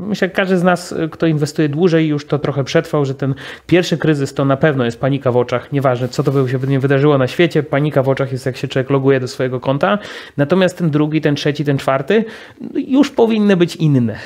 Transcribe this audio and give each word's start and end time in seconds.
Myślę, 0.00 0.28
że 0.28 0.34
każdy 0.34 0.58
z 0.58 0.62
nas, 0.62 0.94
kto 1.10 1.26
inwestuje 1.26 1.68
dłużej, 1.68 2.08
już 2.08 2.26
to 2.26 2.38
trochę 2.38 2.64
przetrwał, 2.64 3.04
że 3.04 3.14
ten 3.14 3.34
pierwszy 3.66 3.98
kryzys 3.98 4.34
to 4.34 4.44
na 4.44 4.56
pewno 4.56 4.84
jest 4.84 5.00
panika 5.00 5.32
w 5.32 5.36
oczach. 5.36 5.72
Nieważne, 5.72 6.08
co 6.08 6.22
to 6.22 6.48
się 6.48 6.58
nie 6.58 6.80
wydarzyło 6.80 7.18
na 7.18 7.26
świecie, 7.26 7.62
panika 7.62 8.02
w 8.02 8.08
oczach 8.08 8.32
jest, 8.32 8.46
jak 8.46 8.56
się 8.56 8.68
człowiek 8.68 8.90
loguje 8.90 9.20
do 9.20 9.28
swojego 9.28 9.60
konta. 9.60 9.98
Natomiast 10.36 10.78
ten 10.78 10.90
drugi, 10.90 11.20
ten 11.20 11.34
trzeci, 11.34 11.64
ten 11.64 11.78
czwarty 11.78 12.24
już 12.74 13.10
powinny 13.10 13.56
być 13.56 13.76
inne. 13.76 14.18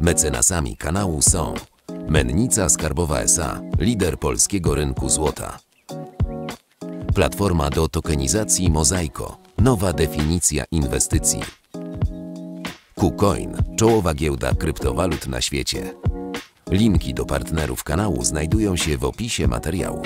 Mecenasami 0.00 0.76
kanału 0.76 1.22
są 1.22 1.54
Mennica 2.08 2.68
Skarbowa 2.68 3.20
SA, 3.20 3.60
lider 3.78 4.18
polskiego 4.18 4.74
rynku 4.74 5.08
złota. 5.08 5.58
Platforma 7.14 7.70
do 7.70 7.88
tokenizacji 7.88 8.70
Mozaiko, 8.70 9.38
nowa 9.58 9.92
definicja 9.92 10.64
inwestycji. 10.70 11.40
KuCoin, 12.94 13.56
czołowa 13.76 14.14
giełda 14.14 14.54
kryptowalut 14.54 15.26
na 15.26 15.40
świecie. 15.40 15.94
Linki 16.70 17.14
do 17.14 17.24
partnerów 17.24 17.84
kanału 17.84 18.24
znajdują 18.24 18.76
się 18.76 18.98
w 18.98 19.04
opisie 19.04 19.48
materiału. 19.48 20.02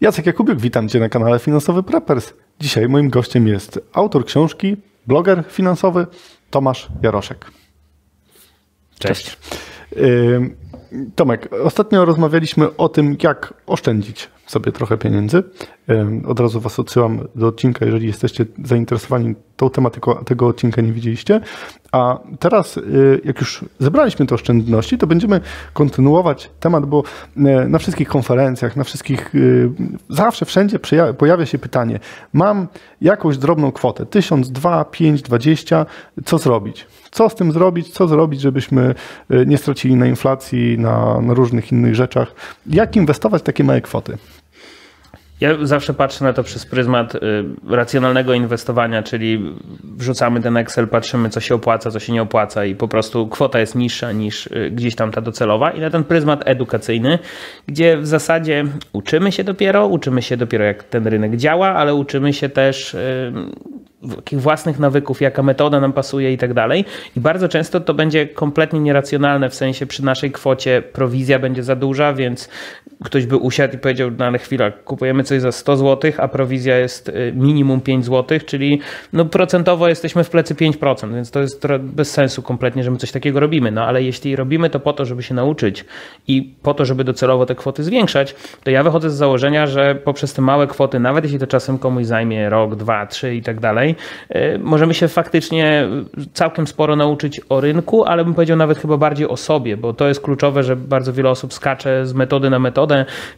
Jacek 0.00 0.26
Jakubiuk, 0.26 0.60
witam 0.60 0.88
Cię 0.88 1.00
na 1.00 1.08
kanale 1.08 1.38
Finansowy 1.38 1.82
Preppers. 1.82 2.32
Dzisiaj 2.60 2.88
moim 2.88 3.10
gościem 3.10 3.48
jest 3.48 3.80
autor 3.92 4.24
książki, 4.24 4.76
bloger 5.06 5.44
finansowy 5.48 6.06
Tomasz 6.50 6.88
Jaroszek. 7.02 7.50
Cześć. 8.98 9.24
Cześć. 9.24 9.38
Tomek, 11.14 11.48
ostatnio 11.64 12.04
rozmawialiśmy 12.04 12.76
o 12.76 12.88
tym, 12.88 13.16
jak 13.22 13.54
oszczędzić 13.66 14.30
sobie 14.46 14.72
trochę 14.72 14.98
pieniędzy. 14.98 15.42
Od 16.26 16.40
razu 16.40 16.60
Was 16.60 16.78
odsyłam 16.78 17.20
do 17.34 17.46
odcinka, 17.46 17.84
jeżeli 17.84 18.06
jesteście 18.06 18.46
zainteresowani 18.64 19.34
tą 19.56 19.70
tematyką, 19.70 20.14
tego 20.14 20.46
odcinka 20.46 20.82
nie 20.82 20.92
widzieliście. 20.92 21.40
A 21.92 22.18
teraz, 22.38 22.76
y, 22.76 23.20
jak 23.24 23.40
już 23.40 23.64
zebraliśmy 23.78 24.26
te 24.26 24.34
oszczędności, 24.34 24.98
to 24.98 25.06
będziemy 25.06 25.40
kontynuować 25.72 26.50
temat, 26.60 26.86
bo 26.86 27.02
y, 27.36 27.40
na 27.68 27.78
wszystkich 27.78 28.08
konferencjach, 28.08 28.76
na 28.76 28.84
wszystkich, 28.84 29.34
y, 29.34 29.70
zawsze, 30.08 30.44
wszędzie 30.44 30.78
pojawia 31.18 31.46
się 31.46 31.58
pytanie: 31.58 32.00
mam 32.32 32.68
jakąś 33.00 33.38
drobną 33.38 33.72
kwotę, 33.72 34.06
1000, 34.06 34.50
2, 34.50 34.84
5, 34.84 35.22
20, 35.22 35.86
co 36.24 36.38
zrobić? 36.38 36.86
Co 37.10 37.28
z 37.28 37.34
tym 37.34 37.52
zrobić? 37.52 37.90
Co 37.90 38.08
zrobić, 38.08 38.40
żebyśmy 38.40 38.94
nie 39.46 39.58
stracili 39.58 39.96
na 39.96 40.06
inflacji, 40.06 40.78
na, 40.78 41.20
na 41.20 41.34
różnych 41.34 41.72
innych 41.72 41.94
rzeczach? 41.94 42.34
Jak 42.66 42.96
inwestować 42.96 43.42
takie 43.42 43.64
małe 43.64 43.80
kwoty? 43.80 44.18
Ja 45.40 45.50
zawsze 45.62 45.94
patrzę 45.94 46.24
na 46.24 46.32
to 46.32 46.42
przez 46.42 46.66
pryzmat 46.66 47.14
y, 47.14 47.18
racjonalnego 47.68 48.34
inwestowania, 48.34 49.02
czyli 49.02 49.56
wrzucamy 49.84 50.40
ten 50.40 50.56
Excel, 50.56 50.88
patrzymy, 50.88 51.30
co 51.30 51.40
się 51.40 51.54
opłaca, 51.54 51.90
co 51.90 52.00
się 52.00 52.12
nie 52.12 52.22
opłaca 52.22 52.64
i 52.64 52.74
po 52.74 52.88
prostu 52.88 53.28
kwota 53.28 53.60
jest 53.60 53.74
niższa 53.74 54.12
niż 54.12 54.46
y, 54.46 54.70
gdzieś 54.70 54.94
tam 54.94 55.10
ta 55.10 55.20
docelowa. 55.20 55.70
I 55.70 55.80
na 55.80 55.90
ten 55.90 56.04
pryzmat 56.04 56.42
edukacyjny, 56.44 57.18
gdzie 57.66 57.96
w 57.96 58.06
zasadzie 58.06 58.64
uczymy 58.92 59.32
się 59.32 59.44
dopiero, 59.44 59.86
uczymy 59.86 60.22
się 60.22 60.36
dopiero, 60.36 60.64
jak 60.64 60.84
ten 60.84 61.06
rynek 61.06 61.36
działa, 61.36 61.68
ale 61.68 61.94
uczymy 61.94 62.32
się 62.32 62.48
też 62.48 62.94
y, 62.94 63.32
takich 64.16 64.40
własnych 64.40 64.78
nawyków, 64.78 65.20
jaka 65.20 65.42
metoda 65.42 65.80
nam 65.80 65.92
pasuje 65.92 66.32
i 66.32 66.38
tak 66.38 66.54
dalej. 66.54 66.84
I 67.16 67.20
bardzo 67.20 67.48
często 67.48 67.80
to 67.80 67.94
będzie 67.94 68.26
kompletnie 68.26 68.80
nieracjonalne, 68.80 69.50
w 69.50 69.54
sensie 69.54 69.86
przy 69.86 70.04
naszej 70.04 70.32
kwocie 70.32 70.82
prowizja 70.82 71.38
będzie 71.38 71.62
za 71.62 71.76
duża, 71.76 72.12
więc 72.12 72.48
ktoś 73.04 73.26
by 73.26 73.36
usiadł 73.36 73.74
i 73.74 73.78
powiedział, 73.78 74.10
no 74.18 74.24
ale 74.24 74.38
chwila, 74.38 74.70
kupujemy 74.70 75.24
coś 75.24 75.40
za 75.40 75.52
100 75.52 75.76
zł, 75.76 76.12
a 76.18 76.28
prowizja 76.28 76.78
jest 76.78 77.08
y, 77.08 77.32
minimum 77.36 77.80
5 77.80 78.04
zł, 78.04 78.38
czyli 78.46 78.80
no 79.12 79.24
procentowo 79.24 79.88
jesteśmy 79.88 80.24
w 80.24 80.30
plecy 80.30 80.54
5%, 80.54 81.14
więc 81.14 81.30
to 81.30 81.40
jest 81.40 81.66
bez 81.80 82.10
sensu 82.10 82.42
kompletnie, 82.42 82.84
że 82.84 82.90
my 82.90 82.96
coś 82.96 83.12
takiego 83.12 83.40
robimy. 83.40 83.70
No 83.70 83.84
ale 83.84 84.02
jeśli 84.02 84.36
robimy 84.36 84.70
to 84.70 84.80
po 84.80 84.92
to, 84.92 85.04
żeby 85.04 85.22
się 85.22 85.34
nauczyć 85.34 85.84
i 86.28 86.54
po 86.62 86.74
to, 86.74 86.84
żeby 86.84 87.04
docelowo 87.04 87.46
te 87.46 87.54
kwoty 87.54 87.84
zwiększać, 87.84 88.34
to 88.64 88.70
ja 88.70 88.82
wychodzę 88.82 89.10
z 89.10 89.14
założenia, 89.14 89.66
że 89.66 89.94
poprzez 89.94 90.34
te 90.34 90.42
małe 90.42 90.66
kwoty, 90.66 91.00
nawet 91.00 91.24
jeśli 91.24 91.38
to 91.38 91.46
czasem 91.46 91.78
komuś 91.78 92.04
zajmie 92.04 92.50
rok, 92.50 92.74
dwa, 92.74 93.06
trzy 93.06 93.34
i 93.34 93.42
tak 93.42 93.60
dalej, 93.60 93.94
y, 94.36 94.58
możemy 94.58 94.94
się 94.94 95.08
faktycznie 95.08 95.88
całkiem 96.32 96.66
sporo 96.66 96.96
nauczyć 96.96 97.40
o 97.48 97.60
rynku, 97.60 98.04
ale 98.04 98.24
bym 98.24 98.34
powiedział 98.34 98.56
nawet 98.56 98.78
chyba 98.78 98.96
bardziej 98.96 99.28
o 99.28 99.36
sobie, 99.36 99.76
bo 99.76 99.92
to 99.92 100.08
jest 100.08 100.20
kluczowe, 100.20 100.62
że 100.62 100.76
bardzo 100.76 101.12
wiele 101.12 101.30
osób 101.30 101.54
skacze 101.54 102.06
z 102.06 102.14
metody 102.14 102.50
na 102.50 102.58
metodę, 102.58 102.87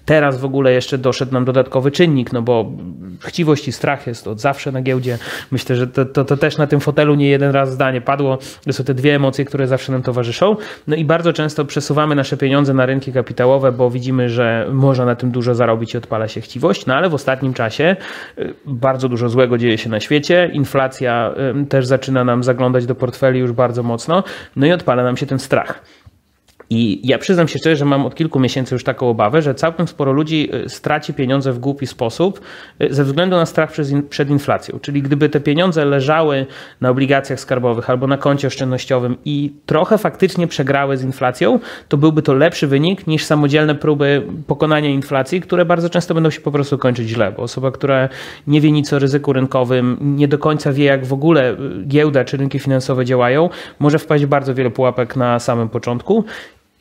Teraz 0.05 0.41
w 0.41 0.45
ogóle 0.45 0.73
jeszcze 0.73 0.99
doszedł 0.99 1.33
nam 1.33 1.45
dodatkowy 1.45 1.91
czynnik, 1.91 2.33
no 2.33 2.43
bo 2.43 2.73
chciwość 3.21 3.69
i 3.69 3.73
strach 3.73 4.07
jest 4.07 4.29
od 4.29 4.41
zawsze 4.41 4.73
na 4.73 4.83
giełdzie. 4.83 5.19
Myślę, 5.51 5.77
że 5.77 5.87
to, 5.87 6.05
to, 6.05 6.25
to 6.25 6.37
też 6.37 6.59
na 6.59 6.67
tym 6.67 6.81
fotelu 6.81 7.15
nie 7.15 7.29
jeden 7.29 7.51
raz 7.51 7.73
zdanie 7.73 8.01
padło. 8.01 8.39
To 8.65 8.73
są 8.73 8.85
te 8.85 8.95
dwie 8.95 9.15
emocje, 9.15 9.45
które 9.45 9.67
zawsze 9.67 9.93
nam 9.93 10.03
towarzyszą. 10.03 10.57
No 10.87 10.97
i 10.97 11.05
bardzo 11.05 11.33
często 11.33 11.65
przesuwamy 11.65 12.15
nasze 12.15 12.37
pieniądze 12.37 12.75
na 12.75 12.87
rynki 12.87 13.13
kapitałowe, 13.13 13.73
bo 13.73 13.91
widzimy, 13.91 14.29
że 14.29 14.67
można 14.73 15.05
na 15.05 15.15
tym 15.17 15.31
dużo 15.31 15.55
zarobić 15.55 15.95
i 15.95 15.99
odpala 15.99 16.29
się 16.29 16.41
chciwość, 16.41 16.87
no 16.87 16.95
ale 16.95 17.09
w 17.09 17.15
ostatnim 17.15 17.55
czasie 17.55 17.97
y, 18.39 18.55
bardzo 18.67 19.09
dużo 19.09 19.29
złego 19.29 19.59
dzieje 19.59 19.79
się 19.79 19.91
na 19.91 20.01
świecie. 20.01 20.51
Inflacja 20.53 21.35
y, 21.63 21.67
też 21.67 21.87
zaczyna 21.87 22.25
nam 22.25 22.45
zaglądać 22.45 22.87
do 22.87 22.95
portfeli 22.95 23.41
już 23.41 23.53
bardzo 23.53 23.83
mocno, 23.83 24.25
no 24.57 24.67
i 24.67 24.73
odpala 24.73 25.03
nam 25.03 25.17
się 25.17 25.27
ten 25.27 25.39
strach. 25.39 25.83
I 26.73 27.09
ja 27.09 27.19
przyznam 27.19 27.49
się 27.49 27.59
szczerze, 27.59 27.77
że 27.77 27.85
mam 27.85 28.07
od 28.07 28.15
kilku 28.15 28.41
miesięcy 28.41 28.75
już 28.75 28.85
taką 28.85 29.09
obawę, 29.09 29.43
że 29.43 29.55
całkiem 29.55 29.89
sporo 29.89 30.13
ludzi 30.13 30.49
y, 30.55 30.69
straci 30.69 31.15
pieniądze 31.15 31.53
w 31.53 31.59
głupi 31.59 31.87
sposób 31.87 32.41
y, 32.83 32.95
ze 32.95 33.05
względu 33.05 33.37
na 33.37 33.47
strach 33.47 33.73
przed 34.11 34.31
inflacją. 34.31 34.79
Czyli 34.83 35.03
gdyby 35.03 35.29
te 35.29 35.41
pieniądze 35.41 35.85
leżały 35.85 36.47
na 36.81 36.91
obligacjach 36.91 37.41
skarbowych 37.41 37.91
albo 37.91 38.07
na 38.07 38.17
koncie 38.17 38.49
oszczędnościowym 38.49 39.17
i 39.25 39.53
trochę 39.67 39.99
faktycznie 39.99 40.47
przegrały 40.47 40.97
z 40.97 41.03
inflacją, 41.03 41.59
to 41.89 41.97
byłby 41.97 42.23
to 42.23 42.35
lepszy 42.35 42.67
wynik 42.67 43.07
niż 43.07 43.25
samodzielne 43.25 43.75
próby 43.75 44.23
pokonania 44.47 44.89
inflacji, 44.89 45.41
które 45.41 45.65
bardzo 45.65 45.91
często 45.91 46.15
będą 46.15 46.31
się 46.31 46.41
po 46.41 46.53
prostu 46.53 46.79
kończyć 46.79 47.09
źle, 47.09 47.33
bo 47.33 47.43
osoba, 47.43 47.71
która 47.71 48.09
nie 48.47 48.61
wie 48.61 48.73
nic 48.73 48.93
o 48.93 48.99
ryzyku 48.99 49.33
rynkowym, 49.33 49.97
nie 50.01 50.29
do 50.29 50.39
końca 50.39 50.73
wie, 50.73 50.85
jak 50.85 51.07
w 51.07 51.13
ogóle 51.13 51.53
y, 51.53 51.57
giełda 51.87 52.25
czy 52.25 52.37
rynki 52.37 52.59
finansowe 52.59 53.05
działają, 53.05 53.51
może 53.79 53.99
wpaść 53.99 54.25
w 54.25 54.29
bardzo 54.29 54.55
wiele 54.55 54.71
pułapek 54.71 55.17
na 55.17 55.39
samym 55.39 55.69
początku 55.69 56.25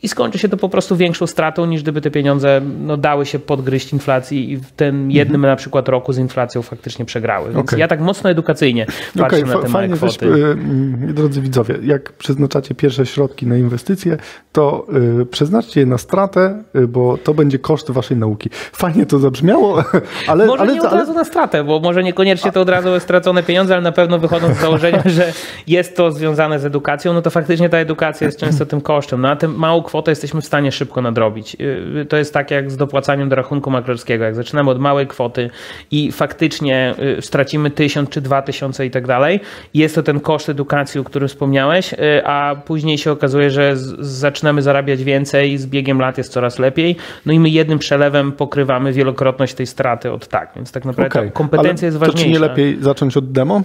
i 0.03 0.07
skończy 0.07 0.39
się 0.39 0.49
to 0.49 0.57
po 0.57 0.69
prostu 0.69 0.95
większą 0.95 1.27
stratą, 1.27 1.65
niż 1.65 1.83
gdyby 1.83 2.01
te 2.01 2.11
pieniądze 2.11 2.61
no, 2.79 2.97
dały 2.97 3.25
się 3.25 3.39
podgryźć 3.39 3.93
inflacji 3.93 4.51
i 4.51 4.57
w 4.57 4.71
tym 4.71 5.11
jednym 5.11 5.35
mhm. 5.35 5.51
na 5.51 5.55
przykład 5.55 5.89
roku 5.89 6.13
z 6.13 6.17
inflacją 6.17 6.61
faktycznie 6.61 7.05
przegrały. 7.05 7.53
Więc 7.53 7.59
okay. 7.69 7.79
ja 7.79 7.87
tak 7.87 8.01
mocno 8.01 8.29
edukacyjnie 8.29 8.85
patrzę 8.85 9.37
okay, 9.37 9.55
na 9.55 9.61
te 9.61 9.69
małe 9.69 9.89
kwoty. 9.89 10.25
Wiesz, 10.25 11.13
drodzy 11.13 11.41
widzowie, 11.41 11.75
jak 11.83 12.13
przeznaczacie 12.13 12.75
pierwsze 12.75 13.05
środki 13.05 13.47
na 13.47 13.57
inwestycje, 13.57 14.17
to 14.51 14.87
y, 15.21 15.25
przeznaczcie 15.25 15.79
je 15.79 15.85
na 15.85 15.97
stratę, 15.97 16.63
y, 16.75 16.87
bo 16.87 17.17
to 17.17 17.33
będzie 17.33 17.59
koszt 17.59 17.91
waszej 17.91 18.17
nauki. 18.17 18.49
Fajnie 18.71 19.05
to 19.05 19.19
zabrzmiało, 19.19 19.83
ale... 20.27 20.45
Może 20.45 20.61
ale, 20.61 20.73
nie 20.73 20.81
od 20.81 20.93
razu 20.93 21.13
na 21.13 21.25
stratę, 21.25 21.63
bo 21.63 21.79
może 21.79 22.03
niekoniecznie 22.03 22.51
to 22.51 22.61
od 22.61 22.69
razu 22.69 22.99
stracone 22.99 23.43
pieniądze, 23.43 23.73
ale 23.73 23.83
na 23.83 23.91
pewno 23.91 24.19
wychodząc 24.19 24.57
z 24.57 24.61
założenia, 24.61 25.03
że 25.17 25.33
jest 25.67 25.95
to 25.95 26.11
związane 26.11 26.59
z 26.59 26.65
edukacją, 26.65 27.13
no 27.13 27.21
to 27.21 27.29
faktycznie 27.29 27.69
ta 27.69 27.77
edukacja 27.77 28.27
jest 28.27 28.39
często 28.39 28.65
tym 28.65 28.81
kosztem. 28.81 29.21
No 29.21 29.29
a 29.29 29.35
tym 29.35 29.55
małą 29.55 29.81
kwotę 29.89 30.11
jesteśmy 30.11 30.41
w 30.41 30.45
stanie 30.45 30.71
szybko 30.71 31.01
nadrobić. 31.01 31.57
Y, 32.01 32.05
to 32.09 32.17
jest 32.17 32.33
tak 32.33 32.51
jak 32.51 32.71
z 32.71 32.77
dopłacaniem 32.77 33.29
do 33.29 33.35
rachunku 33.35 33.71
maklerskiego. 33.71 34.23
Jak 34.23 34.35
zaczynamy 34.35 34.71
od 34.71 34.79
małej 34.79 35.07
kwoty 35.07 35.49
i 35.91 36.11
faktycznie 36.11 36.95
y, 37.17 37.21
stracimy 37.21 37.71
tysiąc 37.71 38.09
czy 38.09 38.21
dwa 38.21 38.41
tysiące 38.41 38.85
i 38.85 38.91
tak 38.91 39.07
dalej, 39.07 39.39
jest 39.73 39.95
to 39.95 40.03
ten 40.03 40.19
koszt 40.19 40.49
edukacji, 40.49 40.99
o 40.99 41.03
którym 41.03 41.27
wspomniałeś, 41.29 41.93
y, 41.93 41.97
a 42.25 42.55
później 42.65 42.97
się 42.97 43.11
okazuje, 43.11 43.49
że 43.49 43.77
zaczynamy 43.99 44.61
zarabiać 44.61 45.03
więcej, 45.03 45.57
z 45.57 45.67
biegiem 45.67 45.99
lat 45.99 46.17
jest 46.17 46.31
coraz 46.31 46.59
lepiej, 46.59 46.95
no 47.25 47.33
i 47.33 47.39
my 47.39 47.49
jednym 47.49 47.79
przelewem 47.79 48.31
pokrywamy 48.31 48.93
wielokrotność 48.93 49.53
tej 49.53 49.67
straty 49.67 50.11
od 50.11 50.27
tak, 50.27 50.51
więc 50.55 50.71
tak 50.71 50.85
naprawdę 50.85 51.19
okay. 51.19 51.31
kompetencja 51.31 51.85
jest 51.85 51.97
ważniejsza. 51.97 52.17
To 52.17 52.23
czy 52.23 52.31
nie 52.31 52.39
lepiej 52.39 52.77
zacząć 52.81 53.17
od 53.17 53.31
demo 53.31 53.61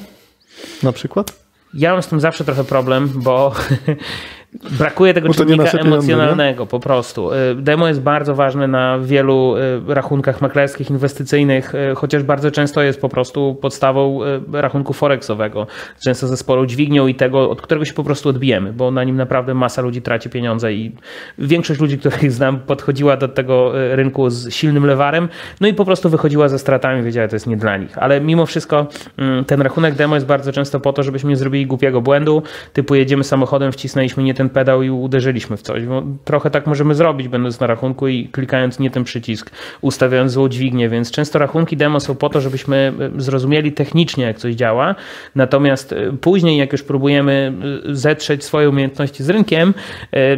na 0.83 0.93
przykład? 0.93 1.45
Ja 1.75 1.93
mam 1.93 2.03
z 2.03 2.07
tym 2.07 2.21
zawsze 2.21 2.45
trochę 2.45 2.65
problem, 2.65 3.11
bo 3.15 3.53
Brakuje 4.63 5.15
tego 5.15 5.35
czynnika 5.35 5.71
emocjonalnego 5.79 6.67
po 6.67 6.81
prostu. 6.81 7.33
Y, 7.33 7.55
demo 7.55 7.89
jest 7.89 8.01
bardzo 8.01 8.35
ważne 8.35 8.69
na 8.69 8.99
wielu 8.99 9.57
y, 9.57 9.95
rachunkach 9.95 10.41
maklerskich, 10.41 10.91
inwestycyjnych, 10.91 11.75
y, 11.75 11.95
chociaż 11.95 12.23
bardzo 12.23 12.51
często 12.51 12.83
jest 12.83 13.01
po 13.01 13.09
prostu 13.09 13.55
podstawą 13.61 14.21
rachunku 14.53 14.93
forexowego. 14.93 15.67
Często 16.05 16.27
ze 16.27 16.37
sporą 16.37 16.67
dźwignią 16.67 17.07
i 17.07 17.15
tego, 17.15 17.51
od 17.51 17.63
którego 17.63 17.85
się 17.85 17.95
po 17.95 18.05
prostu 18.05 18.29
odbijemy, 18.29 18.73
bo 18.73 18.91
na 18.91 19.05
nim 19.05 19.17
naprawdę 19.17 19.55
masa 19.55 19.83
ludzi 19.83 20.03
traci 20.03 20.31
pieniądze 20.31 20.73
i 20.73 20.93
większość 21.39 21.81
ludzi, 21.81 21.99
których 21.99 22.33
znam, 22.33 22.61
podchodziła 22.61 23.17
do 23.17 23.29
tego 23.29 23.73
rynku 23.97 24.31
z 24.31 24.55
silnym 24.55 24.87
lewarem, 24.87 25.29
no 25.61 25.69
i 25.69 25.75
po 25.75 25.85
prostu 25.85 26.11
wychodziła 26.11 26.49
ze 26.49 26.59
stratami, 26.59 27.03
wiedziała, 27.03 27.25
że 27.25 27.29
to 27.29 27.37
jest 27.37 27.47
nie 27.47 27.57
dla 27.57 27.77
nich. 27.77 27.99
Ale 27.99 28.21
mimo 28.21 28.47
wszystko 28.47 28.87
mm, 29.17 29.45
ten 29.45 29.61
rachunek 29.61 29.95
demo 29.95 30.15
jest 30.15 30.27
bardzo 30.27 30.53
często 30.53 30.81
po 30.81 30.93
to, 30.93 31.03
żebyśmy 31.03 31.31
nie 31.31 31.37
zrobili 31.37 31.67
głupiego 31.67 32.01
błędu, 32.01 32.43
typu 32.73 32.95
jedziemy 32.95 33.25
samochodem, 33.25 33.73
wcisnęliśmy 33.73 34.23
nie 34.23 34.35
ten 34.35 34.44
ten 34.45 34.51
pedał 34.51 34.83
i 34.83 34.91
uderzyliśmy 34.91 35.57
w 35.57 35.63
coś. 35.63 35.85
Bo 35.87 36.03
trochę 36.25 36.51
tak 36.51 36.67
możemy 36.67 36.95
zrobić, 36.95 37.29
będąc 37.29 37.61
na 37.61 37.67
rachunku 37.67 38.09
i 38.09 38.29
klikając 38.29 38.79
nie 38.79 38.91
ten 38.91 39.05
przycisk, 39.05 39.51
ustawiając 39.81 40.33
złą 40.33 40.49
dźwignię, 40.49 40.89
więc 40.89 41.11
często 41.11 41.39
rachunki 41.39 41.77
demo 41.77 42.01
są 42.01 42.15
po 42.15 42.29
to, 42.29 42.41
żebyśmy 42.41 42.93
e, 43.17 43.21
zrozumieli 43.21 43.73
technicznie, 43.73 44.25
jak 44.25 44.39
coś 44.39 44.55
działa, 44.55 44.95
natomiast 45.35 45.93
e, 45.93 46.13
później, 46.21 46.59
jak 46.59 46.73
już 46.73 46.83
próbujemy 46.83 47.53
zetrzeć 47.85 48.45
swoje 48.45 48.69
umiejętności 48.69 49.25
z 49.25 49.31
rynkiem, 49.31 49.75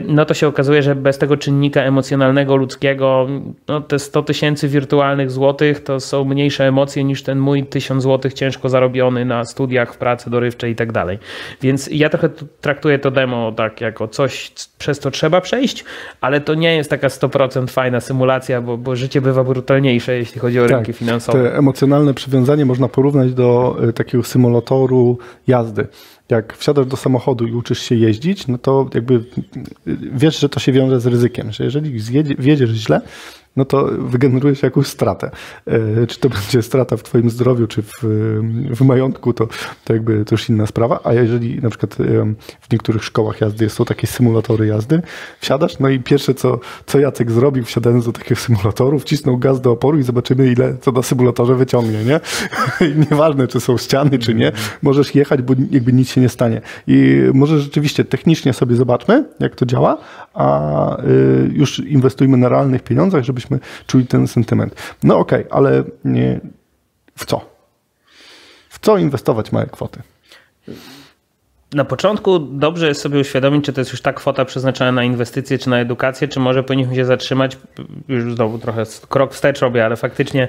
no 0.09 0.25
to 0.25 0.35
się 0.35 0.49
okazuje, 0.49 0.83
że 0.83 0.95
bez 0.95 1.19
tego 1.19 1.37
czynnika 1.37 1.83
emocjonalnego, 1.83 2.57
ludzkiego, 2.57 3.27
no 3.69 3.81
te 3.81 3.99
100 3.99 4.23
tysięcy 4.23 4.69
wirtualnych 4.69 5.31
złotych 5.31 5.81
to 5.81 6.01
są 6.01 6.25
mniejsze 6.25 6.69
emocje 6.69 7.05
niż 7.05 7.23
ten 7.23 7.39
mój 7.39 7.67
1000 7.67 8.03
złotych 8.03 8.35
ciężko 8.35 8.69
zarobiony 8.69 9.25
na 9.25 9.45
studiach, 9.45 9.95
w 9.95 9.99
pracy 9.99 10.31
dorywczej 10.31 10.73
i 10.73 10.75
tak 10.75 10.93
dalej. 10.93 11.19
Więc 11.63 11.89
ja 11.93 12.09
trochę 12.09 12.29
traktuję 12.61 12.99
to 12.99 13.11
demo 13.11 13.53
tak 13.53 13.81
jako 13.97 14.09
coś, 14.09 14.53
przez 14.79 14.99
co 14.99 15.11
trzeba 15.11 15.41
przejść, 15.41 15.85
ale 16.21 16.41
to 16.41 16.55
nie 16.55 16.77
jest 16.77 16.91
taka 16.91 17.09
100% 17.09 17.69
fajna 17.69 18.01
symulacja, 18.01 18.61
bo, 18.61 18.79
bo 18.79 18.97
życie 18.97 19.21
bywa 19.21 19.45
brutalniejsze, 19.45 20.17
jeśli 20.17 20.41
chodzi 20.41 20.61
o 20.61 20.63
tak, 20.63 20.71
rynki 20.71 20.93
finansowe. 20.93 21.43
Te 21.43 21.59
emocjonalne 21.59 22.15
przywiązanie 22.15 22.65
można 22.65 22.89
porównać 22.89 23.35
do 23.35 23.77
e, 23.89 23.93
takiego 23.93 24.25
symulatoru 24.25 25.19
jazdy 25.47 25.87
jak 26.29 26.57
wsiadasz 26.57 26.87
do 26.87 26.97
samochodu 26.97 27.47
i 27.47 27.53
uczysz 27.53 27.79
się 27.79 27.95
jeździć, 27.95 28.47
no 28.47 28.59
to 28.59 28.89
jakby 28.95 29.25
wiesz, 30.13 30.41
że 30.41 30.49
to 30.49 30.61
się 30.61 30.73
wiąże 30.73 31.01
z 31.01 31.07
ryzykiem, 31.07 31.53
że 31.53 31.65
jeżeli 31.65 32.01
wjedziesz 32.39 32.71
źle, 32.71 33.01
no 33.57 33.65
to 33.65 33.89
wygenerujesz 33.99 34.63
jakąś 34.63 34.87
stratę. 34.87 35.31
E, 35.67 36.07
czy 36.07 36.21
to 36.21 36.29
będzie 36.29 36.63
strata 36.63 36.97
w 36.97 37.03
twoim 37.03 37.31
zdrowiu, 37.31 37.67
czy 37.67 37.83
w, 37.83 37.93
w 38.71 38.81
majątku, 38.81 39.33
to, 39.33 39.49
to 39.85 39.93
jakby 39.93 40.25
to 40.25 40.35
już 40.35 40.49
inna 40.49 40.67
sprawa. 40.67 41.01
A 41.05 41.13
jeżeli 41.13 41.61
na 41.61 41.71
przykład 41.71 41.97
w 42.61 42.73
niektórych 42.73 43.05
szkołach 43.05 43.41
jazdy 43.41 43.71
są 43.71 43.85
takie 43.85 44.07
symulatory 44.07 44.67
jazdy, 44.67 45.03
wsiadasz, 45.41 45.79
no 45.79 45.89
i 45.89 46.01
pierwsze 46.01 46.35
co, 46.35 46.59
co 46.87 46.99
Jacek 46.99 47.31
zrobił, 47.31 47.65
wsiadając 47.65 48.07
do 48.07 48.13
takiego 48.13 48.41
symulatorów, 48.41 49.03
wcisnął 49.03 49.39
gaz 49.39 49.61
do 49.61 49.73
oporu 49.73 49.99
i 49.99 50.03
zobaczymy 50.03 50.53
ile 50.53 50.77
co 50.81 50.93
na 50.93 51.03
symulatorze 51.03 51.55
wyciągnie, 51.55 52.05
nie? 52.05 52.21
I 52.89 53.11
nieważne, 53.11 53.49
czy 53.49 53.61
są 53.61 53.77
ściany, 53.77 54.19
czy 54.19 54.35
nie, 54.35 54.53
możesz 54.83 55.15
jechać, 55.15 55.43
bo 55.43 55.55
jakby 55.71 55.93
nic 55.93 56.09
się 56.09 56.21
nie 56.21 56.29
stanie. 56.29 56.61
I 56.87 57.23
może 57.35 57.61
rzeczywiście 57.61 58.05
technicznie 58.05 58.53
sobie 58.53 58.77
zobaczmy, 58.77 59.25
jak 59.41 59.55
to 59.55 59.67
działa, 59.67 59.99
a 60.35 61.03
y, 61.03 61.51
już 61.53 61.79
inwestujmy 61.79 62.37
na 62.37 62.49
realnych 62.49 62.83
pieniądzach, 62.83 63.25
żebyśmy 63.25 63.46
żebyśmy 63.51 63.85
czuli 63.87 64.07
ten 64.07 64.29
sentyment. 64.29 64.75
No 65.03 65.19
okej, 65.19 65.47
okay, 65.47 65.59
ale 65.59 65.85
nie, 66.05 66.41
w 67.17 67.25
co? 67.25 67.57
W 68.69 68.79
co 68.79 68.99
inwestować 68.99 69.53
małe 69.53 69.67
kwoty? 69.67 70.03
Na 71.77 71.85
początku 71.85 72.39
dobrze 72.39 72.89
jest 72.89 73.01
sobie 73.01 73.21
uświadomić, 73.21 73.65
czy 73.65 73.73
to 73.73 73.81
jest 73.81 73.93
już 73.93 74.01
ta 74.01 74.13
kwota 74.13 74.45
przeznaczona 74.45 74.93
na 74.93 75.05
inwestycje, 75.05 75.59
czy 75.59 75.71
na 75.71 75.81
edukację, 75.81 76.29
czy 76.29 76.41
może 76.41 76.63
powinniśmy 76.63 76.95
się 76.95 77.05
zatrzymać, 77.05 77.59
już 78.09 78.35
znowu 78.35 78.59
trochę 78.59 78.83
krok 79.09 79.35
wstecz 79.35 79.61
robię, 79.61 79.85
ale 79.85 79.97
faktycznie 79.97 80.49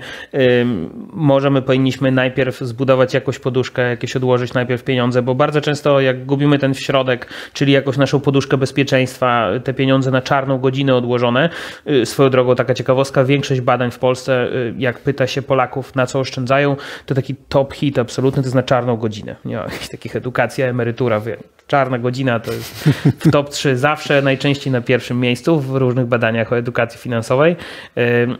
może 1.14 1.50
my 1.50 1.62
powinniśmy 1.62 2.12
najpierw 2.12 2.60
zbudować 2.60 3.14
jakąś 3.14 3.40
poduszkę, 3.40 3.90
jakieś 3.90 4.16
odłożyć 4.16 4.54
najpierw 4.54 4.84
pieniądze, 4.84 5.22
bo 5.22 5.36
bardzo 5.36 5.62
często 5.62 6.00
jak 6.02 6.26
gubimy 6.26 6.60
ten 6.60 6.74
środek, 6.74 7.28
czyli 7.54 7.74
jakąś 7.74 7.98
naszą 7.98 8.20
poduszkę 8.20 8.58
bezpieczeństwa, 8.58 9.50
te 9.64 9.74
pieniądze 9.74 10.12
na 10.12 10.22
czarną 10.22 10.58
godzinę 10.58 10.96
odłożone, 10.96 11.50
y, 11.90 12.06
swoją 12.06 12.30
drogą 12.30 12.56
taka 12.56 12.74
ciekawostka, 12.74 13.24
większość 13.24 13.62
badań 13.62 13.92
w 13.92 14.00
Polsce, 14.00 14.48
y, 14.54 14.74
jak 14.78 15.00
pyta 15.00 15.28
się 15.28 15.42
Polaków 15.42 15.96
na 15.96 16.06
co 16.06 16.20
oszczędzają, 16.20 16.76
to 17.06 17.16
taki 17.16 17.36
top 17.36 17.74
hit 17.74 18.00
absolutny 18.00 18.44
to 18.44 18.48
jest 18.48 18.56
na 18.56 18.64
czarną 18.64 18.98
godzinę. 18.98 19.36
Nie 19.46 19.58
ma 19.58 19.64
jakichś 19.72 19.90
takich 19.90 20.16
edukacja, 20.16 20.68
emerytura, 20.68 21.17
wie, 21.20 21.38
czarna 21.68 22.00
godzina 22.00 22.40
to 22.40 22.54
jest 22.54 22.84
w 23.20 23.32
top 23.32 23.50
3 23.50 23.78
zawsze, 23.78 24.22
najczęściej 24.22 24.74
na 24.74 24.82
pierwszym 24.82 25.20
miejscu 25.20 25.60
w 25.60 25.76
różnych 25.76 26.06
badaniach 26.06 26.54
o 26.54 26.58
edukacji 26.58 27.00
finansowej. 27.00 27.56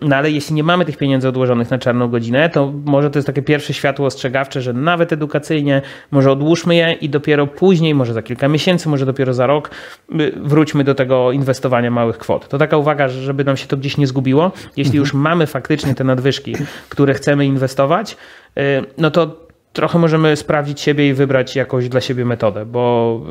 No 0.02 0.16
ale 0.16 0.32
jeśli 0.32 0.56
nie 0.56 0.64
mamy 0.64 0.86
tych 0.86 0.98
pieniędzy 0.98 1.30
odłożonych 1.30 1.72
na 1.72 1.78
czarną 1.78 2.08
godzinę, 2.08 2.50
to 2.50 2.74
może 2.86 3.10
to 3.10 3.20
jest 3.20 3.28
takie 3.28 3.42
pierwsze 3.42 3.74
światło 3.74 4.06
ostrzegawcze, 4.06 4.62
że 4.62 4.74
nawet 4.74 5.14
edukacyjnie 5.14 5.82
może 6.12 6.32
odłóżmy 6.32 6.76
je 6.76 6.94
i 6.94 7.10
dopiero 7.10 7.48
później, 7.48 7.96
może 7.96 8.14
za 8.14 8.22
kilka 8.22 8.48
miesięcy, 8.48 8.90
może 8.90 9.06
dopiero 9.06 9.34
za 9.34 9.48
rok 9.48 9.72
y, 10.12 10.32
wróćmy 10.36 10.84
do 10.84 10.96
tego 10.96 11.32
inwestowania 11.32 11.92
małych 11.92 12.18
kwot. 12.18 12.48
To 12.48 12.58
taka 12.58 12.78
uwaga, 12.78 13.08
żeby 13.08 13.44
nam 13.44 13.58
się 13.58 13.68
to 13.68 13.78
gdzieś 13.78 13.98
nie 13.98 14.08
zgubiło. 14.08 14.52
Jeśli 14.78 14.98
już 14.98 15.14
mamy 15.14 15.48
faktycznie 15.48 15.96
te 15.96 16.04
nadwyżki, 16.04 16.56
które 16.90 17.14
chcemy 17.14 17.46
inwestować, 17.46 18.18
y, 18.58 18.62
no 18.98 19.12
to 19.12 19.47
trochę 19.78 20.00
możemy 20.00 20.36
sprawdzić 20.36 20.82
siebie 20.82 21.10
i 21.10 21.14
wybrać 21.14 21.56
jakąś 21.56 21.90
dla 21.90 22.02
siebie 22.02 22.26
metodę, 22.26 22.66
bo 22.66 23.22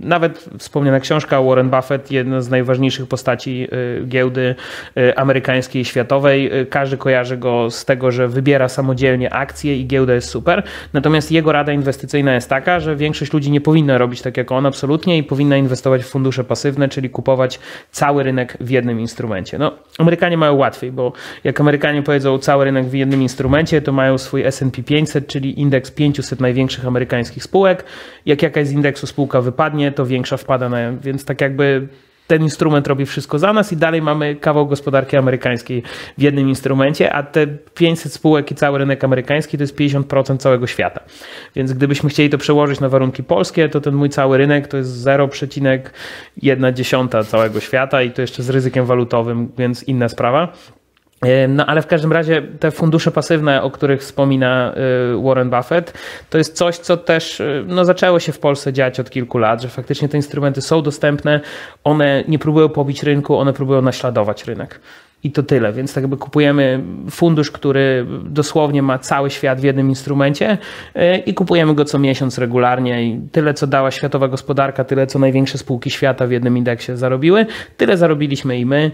nawet 0.00 0.48
wspomniana 0.58 1.00
książka 1.00 1.42
Warren 1.42 1.70
Buffett, 1.70 2.10
jedna 2.10 2.40
z 2.40 2.50
najważniejszych 2.50 3.06
postaci 3.08 3.68
y, 3.72 4.06
giełdy 4.06 4.54
y, 4.98 5.16
amerykańskiej 5.16 5.82
i 5.82 5.84
światowej. 5.84 6.60
Y, 6.60 6.66
każdy 6.66 6.96
kojarzy 6.96 7.36
go 7.36 7.70
z 7.70 7.84
tego, 7.84 8.10
że 8.10 8.28
wybiera 8.28 8.68
samodzielnie 8.68 9.34
akcje 9.34 9.76
i 9.76 9.86
giełda 9.86 10.14
jest 10.14 10.28
super. 10.28 10.62
Natomiast 10.92 11.32
jego 11.32 11.52
rada 11.52 11.72
inwestycyjna 11.72 12.34
jest 12.34 12.48
taka, 12.48 12.80
że 12.80 12.96
większość 12.96 13.32
ludzi 13.32 13.50
nie 13.50 13.60
powinna 13.60 13.98
robić 13.98 14.22
tak 14.22 14.36
jak 14.36 14.52
on 14.52 14.66
absolutnie 14.66 15.18
i 15.18 15.22
powinna 15.22 15.56
inwestować 15.56 16.02
w 16.02 16.08
fundusze 16.08 16.44
pasywne, 16.44 16.88
czyli 16.88 17.10
kupować 17.10 17.60
cały 17.90 18.22
rynek 18.22 18.56
w 18.60 18.70
jednym 18.70 19.00
instrumencie. 19.00 19.58
No, 19.58 19.72
Amerykanie 19.98 20.36
mają 20.36 20.54
łatwiej, 20.54 20.92
bo 20.92 21.12
jak 21.44 21.60
Amerykanie 21.60 22.02
powiedzą 22.02 22.38
cały 22.38 22.64
rynek 22.64 22.86
w 22.86 22.94
jednym 22.94 23.22
instrumencie, 23.22 23.82
to 23.82 23.92
mają 23.92 24.18
swój 24.18 24.42
S&P 24.42 24.82
500, 24.82 25.26
czyli 25.26 25.60
indeks 25.60 25.90
500 25.90 26.40
największych 26.40 26.86
amerykańskich 26.86 27.42
spółek. 27.42 27.84
Jak 28.26 28.42
jakaś 28.42 28.66
z 28.66 28.72
indeksu 28.72 29.06
spółka 29.06 29.40
wypadnie, 29.40 29.71
spadnie, 29.72 29.92
to 29.92 30.06
większa 30.06 30.36
wpada 30.36 30.68
na, 30.68 30.92
więc 30.92 31.24
tak 31.24 31.40
jakby 31.40 31.88
ten 32.26 32.42
instrument 32.42 32.86
robi 32.86 33.06
wszystko 33.06 33.38
za 33.38 33.52
nas 33.52 33.72
i 33.72 33.76
dalej 33.76 34.02
mamy 34.02 34.36
kawał 34.36 34.66
gospodarki 34.66 35.16
amerykańskiej 35.16 35.82
w 36.18 36.22
jednym 36.22 36.48
instrumencie, 36.48 37.12
a 37.12 37.22
te 37.22 37.46
500 37.74 38.12
spółek 38.12 38.50
i 38.50 38.54
cały 38.54 38.78
rynek 38.78 39.04
amerykański 39.04 39.58
to 39.58 39.62
jest 39.62 39.76
50% 39.76 40.38
całego 40.38 40.66
świata. 40.66 41.00
Więc 41.56 41.72
gdybyśmy 41.72 42.10
chcieli 42.10 42.30
to 42.30 42.38
przełożyć 42.38 42.80
na 42.80 42.88
warunki 42.88 43.22
polskie, 43.22 43.68
to 43.68 43.80
ten 43.80 43.94
mój 43.94 44.08
cały 44.08 44.38
rynek 44.38 44.68
to 44.68 44.76
jest 44.76 45.06
0,1 45.06 47.24
całego 47.24 47.60
świata 47.60 48.02
i 48.02 48.10
to 48.10 48.22
jeszcze 48.22 48.42
z 48.42 48.50
ryzykiem 48.50 48.86
walutowym, 48.86 49.52
więc 49.58 49.82
inna 49.82 50.08
sprawa. 50.08 50.52
No 51.48 51.66
ale 51.66 51.82
w 51.82 51.86
każdym 51.86 52.12
razie 52.12 52.42
te 52.60 52.70
fundusze 52.70 53.10
pasywne, 53.10 53.62
o 53.62 53.70
których 53.70 54.00
wspomina 54.00 54.74
y, 55.14 55.22
Warren 55.22 55.50
Buffett, 55.50 55.98
to 56.30 56.38
jest 56.38 56.56
coś, 56.56 56.78
co 56.78 56.96
też 56.96 57.40
y, 57.40 57.64
no, 57.66 57.84
zaczęło 57.84 58.20
się 58.20 58.32
w 58.32 58.38
Polsce 58.38 58.72
dziać 58.72 59.00
od 59.00 59.10
kilku 59.10 59.38
lat, 59.38 59.62
że 59.62 59.68
faktycznie 59.68 60.08
te 60.08 60.16
instrumenty 60.16 60.62
są 60.62 60.82
dostępne, 60.82 61.40
one 61.84 62.24
nie 62.28 62.38
próbują 62.38 62.68
pobić 62.68 63.02
rynku, 63.02 63.36
one 63.36 63.52
próbują 63.52 63.82
naśladować 63.82 64.44
rynek. 64.44 64.80
I 65.24 65.30
to 65.30 65.42
tyle, 65.42 65.72
więc 65.72 65.94
tak 65.94 66.02
jakby 66.02 66.16
kupujemy 66.16 66.80
fundusz, 67.10 67.50
który 67.50 68.06
dosłownie 68.24 68.82
ma 68.82 68.98
cały 68.98 69.30
świat 69.30 69.60
w 69.60 69.64
jednym 69.64 69.88
instrumencie 69.88 70.58
y, 70.96 71.16
i 71.16 71.34
kupujemy 71.34 71.74
go 71.74 71.84
co 71.84 71.98
miesiąc 71.98 72.38
regularnie 72.38 73.04
i 73.04 73.20
tyle 73.32 73.54
co 73.54 73.66
dała 73.66 73.90
światowa 73.90 74.28
gospodarka, 74.28 74.84
tyle 74.84 75.06
co 75.06 75.18
największe 75.18 75.58
spółki 75.58 75.90
świata 75.90 76.26
w 76.26 76.30
jednym 76.30 76.58
indeksie 76.58 76.96
zarobiły, 76.96 77.46
tyle 77.76 77.96
zarobiliśmy 77.96 78.58
i 78.58 78.66
my 78.66 78.90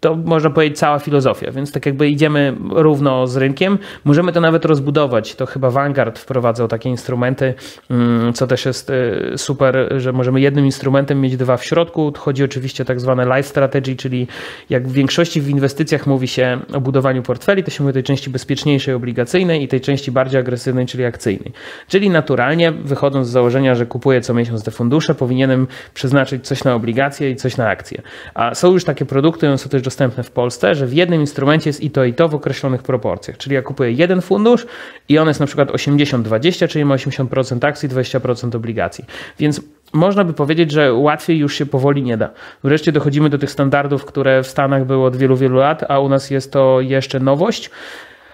to 0.00 0.16
można 0.16 0.50
powiedzieć 0.50 0.78
cała 0.78 0.98
filozofia, 0.98 1.50
więc 1.50 1.72
tak 1.72 1.86
jakby 1.86 2.08
idziemy 2.08 2.56
równo 2.70 3.26
z 3.26 3.36
rynkiem. 3.36 3.78
Możemy 4.04 4.32
to 4.32 4.40
nawet 4.40 4.64
rozbudować. 4.64 5.34
To 5.34 5.46
chyba 5.46 5.70
Vanguard 5.70 6.18
wprowadzał 6.18 6.68
takie 6.68 6.90
instrumenty, 6.90 7.54
mm, 7.90 8.32
co 8.32 8.46
też 8.46 8.66
jest 8.66 8.90
y, 8.90 9.32
super, 9.36 9.94
że 9.96 10.12
możemy 10.12 10.40
jednym 10.40 10.64
instrumentem 10.64 11.20
mieć 11.20 11.36
dwa 11.36 11.56
w 11.56 11.64
środku. 11.64 12.12
Chodzi 12.18 12.44
oczywiście 12.44 12.82
o 12.82 12.86
tak 12.86 13.00
zwane 13.00 13.24
life 13.24 13.42
strategy, 13.42 13.96
czyli 13.96 14.26
jak 14.70 14.88
w 14.88 14.92
większości 14.92 15.40
w 15.40 15.48
inwestycjach 15.48 16.06
mówi 16.06 16.28
się 16.28 16.58
o 16.72 16.80
budowaniu 16.80 17.22
portfeli, 17.22 17.64
to 17.64 17.70
się 17.70 17.82
mówi 17.82 17.90
o 17.90 17.94
tej 17.94 18.02
części 18.02 18.30
bezpieczniejszej, 18.30 18.94
obligacyjnej 18.94 19.62
i 19.62 19.68
tej 19.68 19.80
części 19.80 20.12
bardziej 20.12 20.40
agresywnej, 20.40 20.86
czyli 20.86 21.04
akcyjnej. 21.04 21.52
Czyli 21.88 22.10
naturalnie, 22.10 22.72
wychodząc 22.72 23.26
z 23.26 23.30
założenia, 23.30 23.74
że 23.74 23.86
kupuję 23.86 24.20
co 24.20 24.34
miesiąc 24.34 24.64
te 24.64 24.70
fundusze, 24.70 25.14
powinienem 25.14 25.66
przeznaczyć 25.94 26.46
coś 26.46 26.64
na 26.64 26.74
obligacje 26.74 27.30
i 27.30 27.36
coś 27.36 27.56
na 27.56 27.68
akcje. 27.68 28.02
A 28.34 28.54
są 28.54 28.72
już 28.72 28.84
takie 28.84 29.04
produkty, 29.04 29.58
są 29.58 29.68
też 29.68 29.82
dostępne 29.90 30.22
w 30.22 30.30
Polsce, 30.30 30.74
że 30.74 30.86
w 30.86 30.92
jednym 30.92 31.20
instrumencie 31.20 31.70
jest 31.70 31.82
i 31.82 31.90
to 31.90 32.04
i 32.04 32.14
to 32.14 32.28
w 32.28 32.34
określonych 32.34 32.82
proporcjach. 32.82 33.38
Czyli 33.38 33.54
ja 33.54 33.62
kupuję 33.62 33.92
jeden 33.92 34.20
fundusz 34.20 34.66
i 35.08 35.18
on 35.18 35.28
jest 35.28 35.40
na 35.40 35.46
przykład 35.46 35.70
80-20, 35.70 36.68
czyli 36.68 36.84
ma 36.84 36.94
80% 36.94 37.66
akcji, 37.66 37.88
20% 37.88 38.56
obligacji. 38.56 39.04
Więc 39.38 39.60
można 39.92 40.24
by 40.24 40.32
powiedzieć, 40.32 40.70
że 40.70 40.94
łatwiej 40.94 41.38
już 41.38 41.54
się 41.54 41.66
powoli 41.66 42.02
nie 42.02 42.16
da. 42.16 42.30
Wreszcie 42.64 42.92
dochodzimy 42.92 43.30
do 43.30 43.38
tych 43.38 43.50
standardów, 43.50 44.04
które 44.04 44.42
w 44.42 44.46
Stanach 44.46 44.84
były 44.84 45.06
od 45.06 45.16
wielu, 45.16 45.36
wielu 45.36 45.56
lat, 45.56 45.84
a 45.88 45.98
u 45.98 46.08
nas 46.08 46.30
jest 46.30 46.52
to 46.52 46.80
jeszcze 46.80 47.20
nowość. 47.20 47.70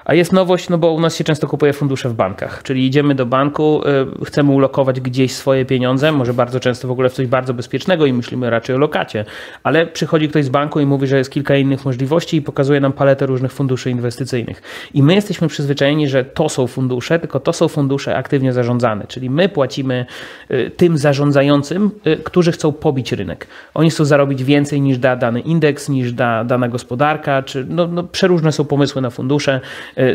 A 0.07 0.15
jest 0.15 0.33
nowość, 0.33 0.69
no 0.69 0.79
bo 0.79 0.93
u 0.93 1.01
nas 1.01 1.17
się 1.17 1.25
często 1.25 1.47
kupuje 1.47 1.73
fundusze 1.73 2.09
w 2.09 2.15
bankach, 2.15 2.63
czyli 2.63 2.87
idziemy 2.87 3.15
do 3.15 3.27
banku, 3.27 3.83
y, 4.23 4.25
chcemy 4.25 4.53
ulokować 4.53 5.01
gdzieś 5.01 5.35
swoje 5.35 5.65
pieniądze, 5.65 6.13
może 6.13 6.35
bardzo 6.35 6.61
często 6.61 6.89
w 6.89 6.91
ogóle 6.91 7.09
w 7.09 7.13
coś 7.13 7.27
bardzo 7.27 7.55
bezpiecznego 7.55 8.07
i 8.07 8.13
myślimy 8.13 8.51
raczej 8.51 8.77
o 8.77 8.79
lokacie, 8.79 9.25
ale 9.63 9.87
przychodzi 9.87 10.29
ktoś 10.29 10.45
z 10.45 10.49
banku 10.49 10.81
i 10.81 10.87
mówi, 10.87 11.07
że 11.07 11.19
jest 11.19 11.31
kilka 11.31 11.57
innych 11.57 11.85
możliwości 11.85 12.37
i 12.37 12.43
pokazuje 12.43 12.81
nam 12.81 12.93
paletę 12.93 13.27
różnych 13.27 13.53
funduszy 13.53 13.91
inwestycyjnych. 13.91 14.63
I 14.95 15.03
my 15.03 15.15
jesteśmy 15.15 15.49
przyzwyczajeni, 15.49 16.09
że 16.09 16.25
to 16.25 16.49
są 16.49 16.67
fundusze, 16.67 17.19
tylko 17.19 17.41
to 17.41 17.53
są 17.53 17.69
fundusze 17.69 18.17
aktywnie 18.17 18.53
zarządzane, 18.53 19.05
czyli 19.09 19.31
my 19.31 19.49
płacimy 19.49 20.07
y, 20.51 20.71
tym 20.77 20.99
zarządzającym, 20.99 21.91
y, 22.07 22.17
którzy 22.17 22.53
chcą 22.53 22.73
pobić 22.73 23.13
rynek. 23.13 23.47
Oni 23.75 23.91
chcą 23.91 24.05
zarobić 24.05 24.45
więcej 24.45 24.81
niż 24.81 24.99
da 24.99 25.17
dany 25.17 25.41
indeks, 25.41 25.89
niż 25.89 26.13
da 26.13 26.45
dana 26.45 26.69
gospodarka, 26.69 27.43
czy 27.43 27.67
no, 27.69 27.87
no 27.87 28.05
przeróżne 28.05 28.53
są 28.53 28.65
pomysły 28.65 29.03
na 29.03 29.11
fundusze, 29.11 29.61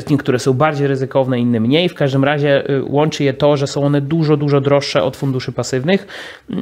niektóre 0.10 0.40
są 0.40 0.54
bardziej 0.54 0.88
ryzykowne, 0.88 1.40
inne 1.40 1.60
mniej. 1.60 1.90
W 1.90 1.96
każdym 1.96 2.24
razie 2.24 2.64
łączy 2.84 3.24
je 3.24 3.34
to, 3.34 3.58
że 3.58 3.68
są 3.68 3.84
one 3.84 4.02
dużo, 4.02 4.38
dużo 4.38 4.62
droższe 4.62 5.04
od 5.04 5.18
funduszy 5.18 5.52
pasywnych, 5.52 6.08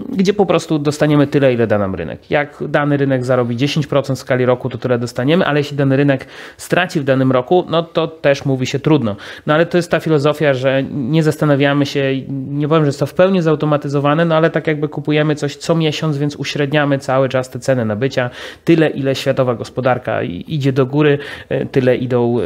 gdzie 0.09 0.33
po 0.33 0.45
prostu 0.45 0.79
dostaniemy 0.79 1.27
tyle, 1.27 1.53
ile 1.53 1.67
da 1.67 1.77
nam 1.77 1.95
rynek. 1.95 2.31
Jak 2.31 2.63
dany 2.67 2.97
rynek 2.97 3.25
zarobi 3.25 3.57
10% 3.57 4.15
w 4.15 4.19
skali 4.19 4.45
roku, 4.45 4.69
to 4.69 4.77
tyle 4.77 4.99
dostaniemy, 4.99 5.45
ale 5.45 5.59
jeśli 5.59 5.77
dany 5.77 5.97
rynek 5.97 6.25
straci 6.57 6.99
w 6.99 7.03
danym 7.03 7.31
roku, 7.31 7.65
no 7.69 7.83
to 7.83 8.07
też 8.07 8.45
mówi 8.45 8.65
się 8.65 8.79
trudno. 8.79 9.15
No 9.45 9.53
ale 9.53 9.65
to 9.65 9.77
jest 9.77 9.91
ta 9.91 9.99
filozofia, 9.99 10.53
że 10.53 10.83
nie 10.91 11.23
zastanawiamy 11.23 11.85
się, 11.85 12.11
nie 12.29 12.67
powiem, 12.67 12.83
że 12.83 12.89
jest 12.89 12.99
to 12.99 13.05
w 13.05 13.13
pełni 13.13 13.41
zautomatyzowane, 13.41 14.25
no 14.25 14.35
ale 14.35 14.49
tak 14.49 14.67
jakby 14.67 14.87
kupujemy 14.87 15.35
coś 15.35 15.55
co 15.55 15.75
miesiąc, 15.75 16.17
więc 16.17 16.35
uśredniamy 16.35 16.99
cały 16.99 17.29
czas 17.29 17.49
te 17.49 17.59
ceny 17.59 17.85
nabycia. 17.85 18.29
Tyle, 18.65 18.89
ile 18.89 19.15
światowa 19.15 19.55
gospodarka 19.55 20.23
idzie 20.23 20.73
do 20.73 20.85
góry, 20.85 21.19
e, 21.49 21.65
tyle 21.65 21.95
idą 21.95 22.39
e, 22.39 22.43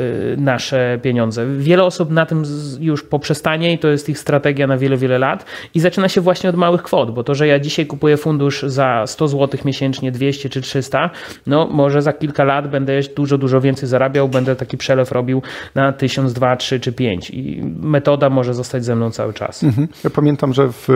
nasze 0.64 1.00
pieniądze. 1.02 1.46
Wiele 1.58 1.84
osób 1.84 2.12
na 2.12 2.26
tym 2.26 2.44
już 2.80 3.04
poprzestanie 3.04 3.74
i 3.74 3.80
to 3.80 3.88
jest 3.88 4.10
ich 4.10 4.20
strategia 4.20 4.68
na 4.68 4.78
wiele, 4.78 4.98
wiele 4.98 5.20
lat 5.20 5.46
i 5.74 5.80
zaczyna 5.80 6.10
się 6.10 6.22
właśnie 6.22 6.50
od 6.50 6.56
małych 6.56 6.84
kwot, 6.84 7.14
bo 7.14 7.24
to, 7.24 7.36
że 7.36 7.48
ja 7.48 7.60
dzisiaj 7.60 7.86
kupuję 7.86 8.18
fundusz 8.18 8.64
za 8.64 9.04
100 9.08 9.28
zł 9.28 9.60
miesięcznie, 9.66 10.12
200 10.12 10.50
czy 10.50 10.62
300, 10.62 11.10
no 11.48 11.68
może 11.68 12.02
za 12.02 12.14
kilka 12.14 12.44
lat 12.44 12.70
będę 12.70 13.02
dużo, 13.16 13.38
dużo 13.38 13.62
więcej 13.62 13.90
zarabiał, 13.90 14.30
będę 14.30 14.56
taki 14.56 14.78
przelew 14.78 15.12
robił 15.12 15.42
na 15.76 15.94
1000, 15.94 16.34
2, 16.34 16.56
3 16.56 16.80
czy 16.80 16.92
5 16.92 17.30
i 17.30 17.62
metoda 17.82 18.30
może 18.30 18.54
zostać 18.54 18.86
ze 18.86 18.96
mną 18.96 19.12
cały 19.12 19.34
czas. 19.34 19.64
Mhm. 19.64 19.88
Ja 20.04 20.10
pamiętam, 20.10 20.54
że 20.54 20.68
w, 20.68 20.88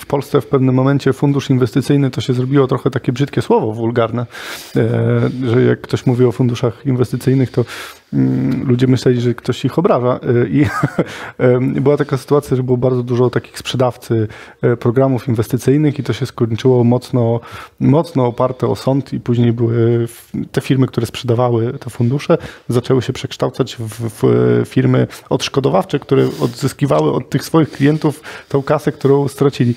w 0.00 0.06
Polsce 0.06 0.40
w 0.40 0.46
pewnym 0.46 0.74
momencie 0.74 1.12
fundusz 1.12 1.50
inwestycyjny 1.50 2.10
to 2.10 2.20
się 2.20 2.32
zrobiło 2.32 2.66
trochę 2.66 2.90
takie 2.90 3.12
brzydkie 3.12 3.42
słowo, 3.42 3.72
wulgarne, 3.72 4.26
e, 4.76 5.50
że 5.52 5.62
jak 5.62 5.80
ktoś 5.80 6.06
mówi 6.06 6.24
o 6.24 6.32
funduszach 6.32 6.86
inwestycyjnych, 6.86 7.50
to 7.50 7.64
ludzie 8.64 8.86
myśleli, 8.86 9.20
że 9.20 9.34
ktoś 9.34 9.64
ich 9.64 9.78
obraża 9.78 10.20
y, 10.44 10.48
i 10.50 10.66
była 11.84 11.96
taka 11.96 12.16
sytuacja, 12.16 12.56
że 12.56 12.62
było 12.62 12.76
bardzo 12.76 13.02
dużo 13.02 13.30
takich 13.30 13.58
sprzedawcy 13.58 14.28
e, 14.62 14.76
programów 14.76 15.28
inwestycyjnych 15.28 15.98
i 15.98 16.02
to 16.02 16.12
się 16.12 16.26
skończyło 16.26 16.84
mocno, 16.84 17.40
mocno 17.80 18.26
oparte 18.26 18.66
o 18.66 18.76
sąd 18.76 19.12
i 19.12 19.20
później 19.20 19.52
były 19.52 20.08
te 20.52 20.60
firmy, 20.60 20.86
które 20.86 21.06
sprzedawały 21.06 21.72
te 21.72 21.90
fundusze, 21.90 22.38
zaczęły 22.68 23.02
się 23.02 23.12
przekształcać 23.12 23.76
w, 23.78 24.64
firmy 24.66 25.06
odszkodowawcze, 25.30 25.98
które 25.98 26.28
odzyskiwały 26.40 27.12
od 27.12 27.30
tych 27.30 27.44
swoich 27.44 27.70
klientów 27.70 28.22
tą 28.48 28.62
kasę, 28.62 28.92
którą 28.92 29.28
stracili. 29.28 29.74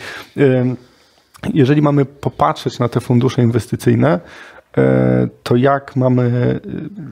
Jeżeli 1.53 1.81
mamy 1.81 2.05
popatrzeć 2.05 2.79
na 2.79 2.89
te 2.89 2.99
fundusze 2.99 3.41
inwestycyjne, 3.41 4.19
to 5.43 5.55
jak 5.55 5.95
mamy 5.95 6.23
e, 6.23 6.69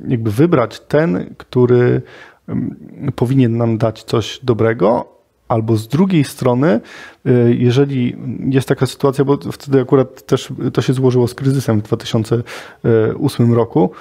jakby 0.07 0.31
wybrać 0.31 0.79
ten, 0.79 1.35
który 1.37 2.01
mm, 2.47 3.11
powinien 3.15 3.57
nam 3.57 3.77
dać 3.77 4.03
coś 4.03 4.39
dobrego, 4.43 5.16
Albo 5.47 5.77
z 5.77 5.87
drugiej 5.87 6.23
strony, 6.23 6.79
y, 7.27 7.55
jeżeli 7.59 8.15
jest 8.49 8.67
taka 8.67 8.85
sytuacja, 8.85 9.25
bo 9.25 9.37
wtedy 9.51 9.81
akurat 9.81 10.25
też 10.25 10.53
to 10.73 10.81
się 10.81 10.93
złożyło 10.93 11.27
z 11.27 11.35
kryzysem 11.35 11.79
w 11.79 11.83
2008 11.83 13.53
roku 13.53 13.91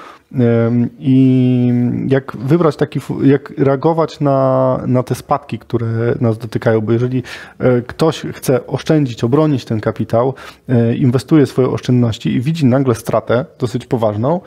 i 0.98 1.72
jak 2.08 2.36
wybrać 2.36 2.76
taki, 2.76 3.00
jak 3.22 3.52
reagować 3.58 4.20
na, 4.20 4.80
na 4.86 5.02
te 5.02 5.14
spadki, 5.14 5.58
które 5.58 6.14
nas 6.20 6.38
dotykają, 6.38 6.80
bo 6.80 6.92
jeżeli 6.92 7.18
y, 7.78 7.82
ktoś 7.86 8.20
chce 8.20 8.66
oszczędzić, 8.66 9.24
obronić 9.24 9.64
ten 9.64 9.80
kapitał, 9.80 10.34
inwestuje 10.96 11.46
swoje 11.46 11.68
oszczędności 11.68 12.34
i 12.34 12.40
widzi 12.40 12.66
nagle 12.66 12.94
stratę 12.94 13.44
dosyć 13.58 13.86
poważną, 13.86 14.40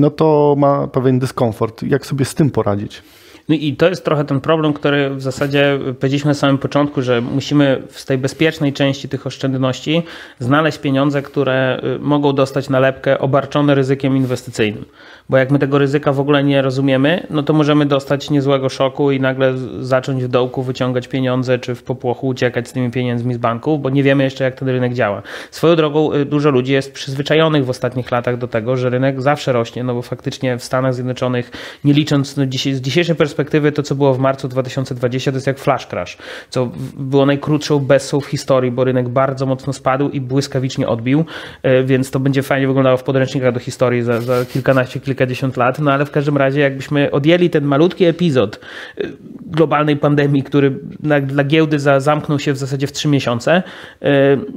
no 0.00 0.10
to 0.10 0.54
ma 0.58 0.86
pewien 0.86 1.18
dyskomfort. 1.18 1.82
Jak 1.82 2.06
sobie 2.06 2.24
z 2.24 2.34
tym 2.34 2.50
poradzić? 2.50 3.02
No 3.48 3.54
i 3.54 3.76
to 3.76 3.88
jest 3.88 4.04
trochę 4.04 4.24
ten 4.24 4.40
problem, 4.40 4.72
który 4.72 5.10
w 5.10 5.22
zasadzie 5.22 5.78
powiedzieliśmy 6.00 6.28
na 6.28 6.34
samym 6.34 6.58
początku, 6.58 7.02
że 7.02 7.20
musimy 7.20 7.82
z 7.90 8.04
tej 8.04 8.18
bezpiecznej 8.18 8.72
części 8.72 9.08
tych 9.08 9.26
oszczędności 9.26 10.02
znaleźć 10.38 10.78
pieniądze, 10.78 11.22
które 11.22 11.80
y, 11.96 11.98
mogą 11.98 12.32
dostać 12.32 12.68
nalepkę 12.68 13.18
obarczone 13.18 13.74
ryzykiem 13.74 14.16
inwestycyjnym. 14.16 14.84
Bo 15.28 15.36
jak 15.36 15.50
my 15.50 15.58
tego 15.58 15.78
ryzyka 15.78 16.12
w 16.12 16.20
ogóle 16.20 16.44
nie 16.44 16.62
rozumiemy, 16.62 17.26
no 17.30 17.42
to 17.42 17.52
możemy 17.52 17.86
dostać 17.86 18.30
niezłego 18.30 18.68
szoku 18.68 19.10
i 19.10 19.20
nagle 19.20 19.54
zacząć 19.80 20.24
w 20.24 20.28
dołku 20.28 20.62
wyciągać 20.62 21.08
pieniądze, 21.08 21.58
czy 21.58 21.74
w 21.74 21.82
popłochu 21.82 22.26
uciekać 22.26 22.68
z 22.68 22.72
tymi 22.72 22.90
pieniędzmi 22.90 23.34
z 23.34 23.38
banków, 23.38 23.82
bo 23.82 23.90
nie 23.90 24.02
wiemy 24.02 24.24
jeszcze, 24.24 24.44
jak 24.44 24.54
ten 24.54 24.68
rynek 24.68 24.94
działa. 24.94 25.22
Swoją 25.50 25.76
drogą 25.76 26.12
y, 26.12 26.24
dużo 26.24 26.50
ludzi 26.50 26.72
jest 26.72 26.92
przyzwyczajonych 26.92 27.64
w 27.64 27.70
ostatnich 27.70 28.10
latach 28.10 28.38
do 28.38 28.48
tego, 28.48 28.76
że 28.76 28.90
rynek 28.90 29.22
zawsze 29.22 29.52
rośnie, 29.52 29.84
no 29.84 29.94
bo 29.94 30.02
faktycznie 30.02 30.58
w 30.58 30.64
Stanach 30.64 30.94
Zjednoczonych, 30.94 31.50
nie 31.84 31.92
licząc 31.92 32.36
no 32.36 32.44
z 32.44 32.80
dzisiejszej 32.80 33.16
perspektywy, 33.16 33.37
to 33.74 33.82
co 33.82 33.94
było 33.94 34.14
w 34.14 34.18
marcu 34.18 34.48
2020, 34.48 35.30
to 35.30 35.36
jest 35.36 35.46
jak 35.46 35.58
flash 35.58 35.86
crash, 35.86 36.18
co 36.50 36.70
było 36.96 37.26
najkrótszą 37.26 37.78
bessą 37.78 38.20
w 38.20 38.26
historii, 38.26 38.70
bo 38.70 38.84
rynek 38.84 39.08
bardzo 39.08 39.46
mocno 39.46 39.72
spadł 39.72 40.08
i 40.08 40.20
błyskawicznie 40.20 40.88
odbił, 40.88 41.24
y, 41.66 41.84
więc 41.84 42.10
to 42.10 42.20
będzie 42.20 42.42
fajnie 42.42 42.66
wyglądało 42.66 42.96
w 42.96 43.02
podręcznikach 43.02 43.54
do 43.54 43.60
historii 43.60 44.02
za, 44.02 44.20
za 44.20 44.44
kilkanaście, 44.44 45.00
kilka 45.00 45.18
kilkadziesiąt 45.18 45.56
lat, 45.56 45.78
no 45.78 45.92
ale 45.92 46.04
w 46.04 46.10
każdym 46.10 46.36
razie 46.36 46.60
jakbyśmy 46.60 47.10
odjęli 47.10 47.50
ten 47.50 47.64
malutki 47.64 48.04
epizod 48.04 48.60
y, 48.98 49.12
globalnej 49.46 49.96
pandemii, 49.96 50.42
który 50.42 50.78
na, 51.02 51.20
dla 51.20 51.44
giełdy 51.44 51.78
za, 51.78 52.00
zamknął 52.00 52.38
się 52.38 52.52
w 52.52 52.56
zasadzie 52.56 52.86
w 52.86 52.92
trzy 52.92 53.08
miesiące, 53.08 53.62
y, 54.02 54.06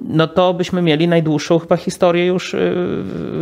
no 0.09 0.27
to 0.27 0.53
byśmy 0.53 0.81
mieli 0.81 1.07
najdłuższą 1.07 1.59
chyba 1.59 1.77
historię 1.77 2.25
już, 2.25 2.55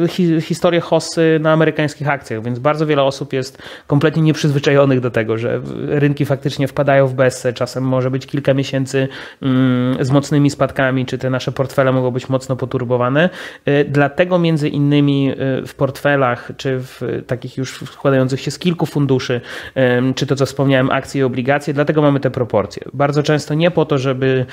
hi, 0.07 0.41
historię 0.41 0.81
hossy 0.81 1.39
na 1.41 1.51
amerykańskich 1.51 2.09
akcjach, 2.09 2.43
więc 2.43 2.59
bardzo 2.59 2.85
wiele 2.85 3.03
osób 3.03 3.33
jest 3.33 3.57
kompletnie 3.87 4.21
nieprzyzwyczajonych 4.21 4.99
do 4.99 5.11
tego, 5.11 5.28
że 5.37 5.61
rynki 5.87 6.25
faktycznie 6.25 6.67
wpadają 6.67 7.07
w 7.07 7.13
bezse, 7.13 7.53
czasem 7.53 7.83
może 7.83 8.11
być 8.11 8.25
kilka 8.25 8.53
miesięcy 8.53 9.07
mm, 9.41 10.05
z 10.05 10.11
mocnymi 10.11 10.49
spadkami, 10.49 11.05
czy 11.05 11.17
te 11.17 11.29
nasze 11.29 11.51
portfele 11.51 11.91
mogą 11.91 12.11
być 12.11 12.29
mocno 12.29 12.55
poturbowane. 12.55 13.29
Dlatego 13.87 14.39
między 14.39 14.69
innymi 14.69 15.33
w 15.67 15.73
portfelach, 15.75 16.51
czy 16.57 16.79
w 16.79 17.23
takich 17.27 17.57
już 17.57 17.79
składających 17.91 18.41
się 18.41 18.51
z 18.51 18.59
kilku 18.59 18.85
funduszy, 18.85 19.41
czy 20.15 20.25
to 20.25 20.35
co 20.35 20.45
wspomniałem, 20.45 20.89
akcje 20.89 21.21
i 21.21 21.23
obligacje, 21.23 21.73
dlatego 21.73 22.01
mamy 22.01 22.19
te 22.19 22.31
proporcje. 22.31 22.83
Bardzo 22.93 23.23
często 23.23 23.53
nie 23.53 23.71
po 23.71 23.85
to, 23.85 23.97
żeby 23.97 24.45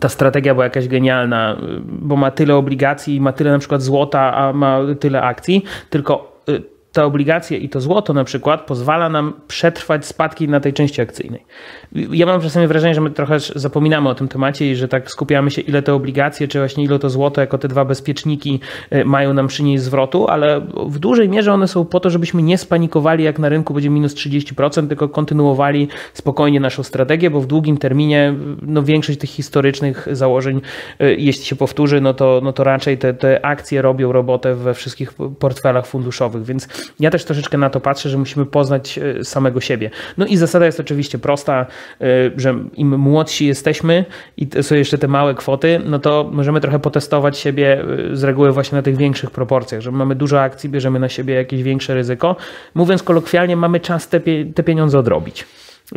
ta 0.00 0.08
strategia 0.08 0.54
była 0.54 0.64
jakaś 0.64 0.88
genialna, 0.88 1.56
bo 1.82 2.16
ma 2.16 2.30
tyle 2.30 2.56
obligacji, 2.56 3.20
ma 3.20 3.32
tyle 3.32 3.50
na 3.50 3.58
przykład 3.58 3.82
złota, 3.82 4.34
a 4.34 4.52
ma 4.52 4.80
tyle 5.00 5.22
akcji, 5.22 5.64
tylko 5.90 6.42
y, 6.48 6.62
te 6.92 7.04
obligacje 7.04 7.58
i 7.58 7.68
to 7.68 7.80
złoto 7.80 8.12
na 8.12 8.24
przykład 8.24 8.66
pozwala 8.66 9.08
nam 9.08 9.32
przetrwać 9.48 10.06
spadki 10.06 10.48
na 10.48 10.60
tej 10.60 10.72
części 10.72 11.00
akcyjnej. 11.00 11.44
Ja 11.92 12.26
mam 12.26 12.40
czasami 12.40 12.66
wrażenie, 12.66 12.94
że 12.94 13.00
my 13.00 13.10
trochę 13.10 13.40
zapominamy 13.40 14.08
o 14.08 14.14
tym 14.14 14.28
temacie 14.28 14.70
i 14.70 14.76
że 14.76 14.88
tak 14.88 15.10
skupiamy 15.10 15.50
się, 15.50 15.62
ile 15.62 15.82
te 15.82 15.94
obligacje, 15.94 16.48
czy 16.48 16.58
właśnie 16.58 16.84
ile 16.84 16.98
to 16.98 17.10
złoto, 17.10 17.40
jako 17.40 17.58
te 17.58 17.68
dwa 17.68 17.84
bezpieczniki 17.84 18.60
e, 18.90 19.04
mają 19.04 19.34
nam 19.34 19.46
przynieść 19.46 19.82
zwrotu, 19.82 20.28
ale 20.28 20.60
w 20.86 20.98
dużej 20.98 21.28
mierze 21.28 21.52
one 21.52 21.68
są 21.68 21.84
po 21.84 22.00
to, 22.00 22.10
żebyśmy 22.10 22.42
nie 22.42 22.58
spanikowali, 22.58 23.24
jak 23.24 23.38
na 23.38 23.48
rynku 23.48 23.74
będzie 23.74 23.90
minus 23.90 24.14
30%, 24.14 24.88
tylko 24.88 25.08
kontynuowali 25.08 25.88
spokojnie 26.14 26.60
naszą 26.60 26.82
strategię, 26.82 27.30
bo 27.30 27.40
w 27.40 27.46
długim 27.46 27.78
terminie 27.78 28.34
no, 28.62 28.82
większość 28.82 29.18
tych 29.18 29.30
historycznych 29.30 30.08
założeń, 30.12 30.60
e, 30.98 31.14
jeśli 31.14 31.44
się 31.44 31.56
powtórzy, 31.56 32.00
no 32.00 32.14
to, 32.14 32.40
no 32.44 32.52
to 32.52 32.64
raczej 32.64 32.98
te, 32.98 33.14
te 33.14 33.46
akcje 33.46 33.82
robią 33.82 34.12
robotę 34.12 34.54
we 34.54 34.74
wszystkich 34.74 35.12
portfelach 35.38 35.86
funduszowych, 35.86 36.44
więc 36.44 36.68
ja 37.00 37.10
też 37.10 37.24
troszeczkę 37.24 37.58
na 37.58 37.70
to 37.70 37.80
patrzę, 37.80 38.08
że 38.08 38.18
musimy 38.18 38.46
poznać 38.46 38.98
e, 38.98 39.24
samego 39.24 39.60
siebie. 39.60 39.90
No 40.18 40.26
i 40.26 40.36
zasada 40.36 40.66
jest 40.66 40.80
oczywiście 40.80 41.18
prosta, 41.18 41.66
e, 42.00 42.06
że 42.36 42.54
im 42.74 42.98
młodsi 42.98 43.46
jesteśmy 43.46 44.04
i 44.36 44.48
są 44.62 44.74
jeszcze 44.74 44.98
te 44.98 45.08
małe 45.08 45.34
kwoty, 45.34 45.80
no 45.84 45.98
to 45.98 46.30
możemy 46.32 46.60
trochę 46.60 46.78
potestować 46.78 47.38
siebie 47.38 47.84
e, 48.12 48.16
z 48.16 48.24
reguły 48.24 48.52
właśnie 48.52 48.76
na 48.76 48.82
tych 48.82 48.96
większych 48.96 49.30
proporcjach, 49.30 49.80
że 49.80 49.92
mamy 49.92 50.14
dużo 50.14 50.42
akcji, 50.42 50.70
bierzemy 50.70 50.98
na 50.98 51.08
siebie 51.08 51.34
jakieś 51.34 51.62
większe 51.62 51.94
ryzyko. 51.94 52.36
Mówiąc 52.74 53.02
kolokwialnie, 53.02 53.56
mamy 53.56 53.80
czas 53.80 54.08
te 54.54 54.62
pieniądze 54.62 54.98
odrobić. 54.98 55.46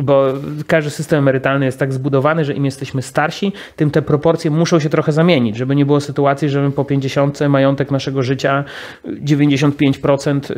Bo 0.00 0.26
każdy 0.66 0.90
system 0.90 1.18
emerytalny 1.18 1.66
jest 1.66 1.78
tak 1.78 1.92
zbudowany, 1.92 2.44
że 2.44 2.52
im 2.52 2.64
jesteśmy 2.64 3.02
starsi, 3.02 3.52
tym 3.76 3.90
te 3.90 4.02
proporcje 4.02 4.50
muszą 4.50 4.80
się 4.80 4.88
trochę 4.88 5.12
zamienić, 5.12 5.56
żeby 5.56 5.76
nie 5.76 5.86
było 5.86 6.00
sytuacji, 6.00 6.48
że 6.48 6.70
po 6.70 6.84
50 6.84 7.40
majątek 7.48 7.90
naszego 7.90 8.22
życia 8.22 8.64
95% 9.04 10.50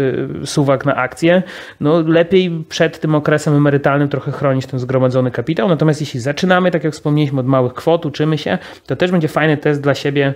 y, 0.43 0.47
suwak 0.47 0.85
na 0.85 0.97
akcje. 0.97 1.43
No 1.81 2.01
lepiej 2.01 2.65
przed 2.69 3.01
tym 3.01 3.15
okresem 3.15 3.55
emerytalnym 3.55 4.09
trochę 4.09 4.33
chronić 4.33 4.67
ten 4.67 4.81
zgromadzony 4.81 5.31
kapitał. 5.31 5.69
Natomiast 5.69 6.01
jeśli 6.01 6.21
zaczynamy, 6.21 6.71
tak 6.71 6.85
jak 6.85 6.93
wspomnieliśmy, 6.93 7.41
od 7.41 7.47
małych 7.47 7.75
kwot, 7.75 8.07
uczymy 8.07 8.39
się, 8.39 8.59
to 8.87 8.97
też 8.97 9.11
będzie 9.11 9.29
fajny 9.29 9.57
test 9.57 9.81
dla 9.83 9.95
siebie, 9.95 10.35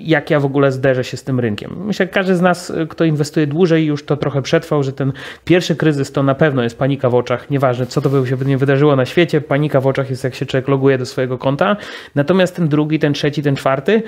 jak 0.00 0.30
ja 0.30 0.40
w 0.40 0.44
ogóle 0.44 0.72
zderzę 0.72 1.04
się 1.04 1.16
z 1.16 1.24
tym 1.24 1.40
rynkiem. 1.40 1.70
Myślę, 1.84 2.06
że 2.06 2.12
każdy 2.12 2.36
z 2.36 2.40
nas, 2.40 2.72
kto 2.88 3.04
inwestuje 3.04 3.46
dłużej, 3.46 3.86
już 3.86 4.04
to 4.04 4.16
trochę 4.16 4.42
przetrwał, 4.42 4.82
że 4.82 4.92
ten 4.92 5.12
pierwszy 5.44 5.76
kryzys 5.76 6.12
to 6.12 6.22
na 6.22 6.34
pewno 6.34 6.62
jest 6.62 6.78
panika 6.78 7.10
w 7.10 7.14
oczach, 7.14 7.50
nieważne 7.50 7.86
co 7.86 8.00
to 8.00 8.10
by 8.10 8.17
się 8.26 8.36
nie 8.36 8.58
wydarzyło 8.58 8.96
na 8.96 9.06
świecie, 9.06 9.40
panika 9.40 9.80
w 9.80 9.86
oczach 9.86 10.10
jest 10.10 10.24
jak 10.24 10.34
się 10.34 10.46
człowiek 10.46 10.68
loguje 10.68 10.98
do 10.98 11.06
swojego 11.06 11.38
konta, 11.38 11.76
natomiast 12.14 12.56
ten 12.56 12.68
drugi, 12.68 12.98
ten 12.98 13.12
trzeci, 13.12 13.42
ten 13.42 13.56
czwarty 13.56 14.02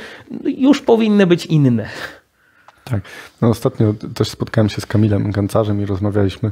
już 0.45 0.83
powinny 0.83 1.27
być 1.27 1.47
inne. 1.47 1.89
Tak. 2.85 3.01
No 3.43 3.49
ostatnio 3.49 3.95
też 4.15 4.29
spotkałem 4.29 4.69
się 4.69 4.81
z 4.81 4.87
Kamilem 4.87 5.31
Gancarzem 5.31 5.83
i 5.83 5.87
rozmawialiśmy 5.87 6.51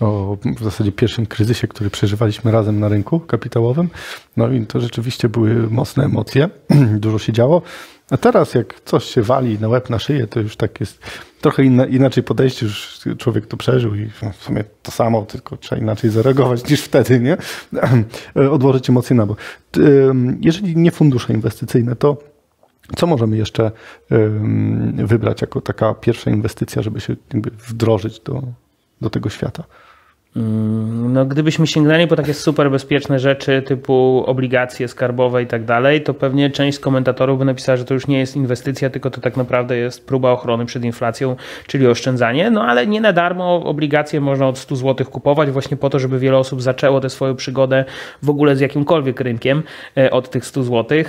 o 0.00 0.36
w 0.58 0.64
zasadzie 0.64 0.92
pierwszym 0.92 1.26
kryzysie, 1.26 1.68
który 1.68 1.90
przeżywaliśmy 1.90 2.50
razem 2.50 2.80
na 2.80 2.88
rynku 2.88 3.20
kapitałowym. 3.20 3.88
No 4.36 4.48
i 4.48 4.66
to 4.66 4.80
rzeczywiście 4.80 5.28
były 5.28 5.54
mocne 5.70 6.04
emocje, 6.04 6.48
dużo 7.04 7.18
się 7.18 7.32
działo. 7.32 7.62
A 8.10 8.16
teraz 8.16 8.54
jak 8.54 8.80
coś 8.84 9.04
się 9.04 9.22
wali 9.22 9.58
na 9.58 9.68
łeb, 9.68 9.90
na 9.90 9.98
szyję, 9.98 10.26
to 10.26 10.40
już 10.40 10.56
tak 10.56 10.80
jest 10.80 10.98
trochę 11.40 11.64
inna, 11.64 11.86
inaczej 11.86 12.22
podejście, 12.22 12.66
już 12.66 13.00
człowiek 13.18 13.46
to 13.46 13.56
przeżył 13.56 13.94
i 13.94 14.10
w 14.38 14.42
sumie 14.42 14.64
to 14.82 14.90
samo, 14.90 15.22
tylko 15.22 15.56
trzeba 15.56 15.82
inaczej 15.82 16.10
zareagować 16.10 16.70
niż 16.70 16.82
wtedy, 16.82 17.20
nie? 17.20 17.36
Odłożyć 18.54 18.90
emocje 18.90 19.16
na 19.16 19.26
bok. 19.26 19.38
Jeżeli 20.40 20.76
nie 20.76 20.90
fundusze 20.90 21.32
inwestycyjne, 21.32 21.96
to 21.96 22.16
co 22.96 23.06
możemy 23.06 23.36
jeszcze 23.36 23.70
wybrać 24.94 25.40
jako 25.40 25.60
taka 25.60 25.94
pierwsza 25.94 26.30
inwestycja, 26.30 26.82
żeby 26.82 27.00
się 27.00 27.16
wdrożyć 27.68 28.20
do, 28.20 28.42
do 29.00 29.10
tego 29.10 29.30
świata? 29.30 29.64
Mm, 30.38 31.12
no, 31.12 31.26
gdybyśmy 31.26 31.66
sięgnęli 31.66 32.06
po 32.06 32.16
takie 32.16 32.34
super 32.34 32.70
bezpieczne 32.70 33.18
rzeczy 33.18 33.62
typu 33.62 34.24
obligacje 34.26 34.88
skarbowe 34.88 35.42
i 35.42 35.46
tak 35.46 35.64
dalej, 35.64 36.02
to 36.02 36.14
pewnie 36.14 36.50
część 36.50 36.78
komentatorów 36.78 37.38
by 37.38 37.44
napisała, 37.44 37.76
że 37.76 37.84
to 37.84 37.94
już 37.94 38.06
nie 38.06 38.18
jest 38.18 38.36
inwestycja, 38.36 38.90
tylko 38.90 39.10
to 39.10 39.20
tak 39.20 39.36
naprawdę 39.36 39.76
jest 39.76 40.06
próba 40.06 40.30
ochrony 40.30 40.66
przed 40.66 40.84
inflacją, 40.84 41.36
czyli 41.66 41.86
oszczędzanie. 41.86 42.50
No 42.50 42.64
ale 42.64 42.86
nie 42.86 43.00
na 43.00 43.12
darmo 43.12 43.64
obligacje 43.64 44.20
można 44.20 44.48
od 44.48 44.58
100 44.58 44.76
zł 44.76 45.06
kupować, 45.06 45.50
właśnie 45.50 45.76
po 45.76 45.90
to, 45.90 45.98
żeby 45.98 46.18
wiele 46.18 46.38
osób 46.38 46.62
zaczęło 46.62 47.00
tę 47.00 47.10
swoją 47.10 47.36
przygodę 47.36 47.84
w 48.22 48.30
ogóle 48.30 48.56
z 48.56 48.60
jakimkolwiek 48.60 49.20
rynkiem 49.20 49.62
e, 49.96 50.10
od 50.10 50.30
tych 50.30 50.46
100 50.46 50.62
zł. 50.62 50.98
E, 50.98 51.04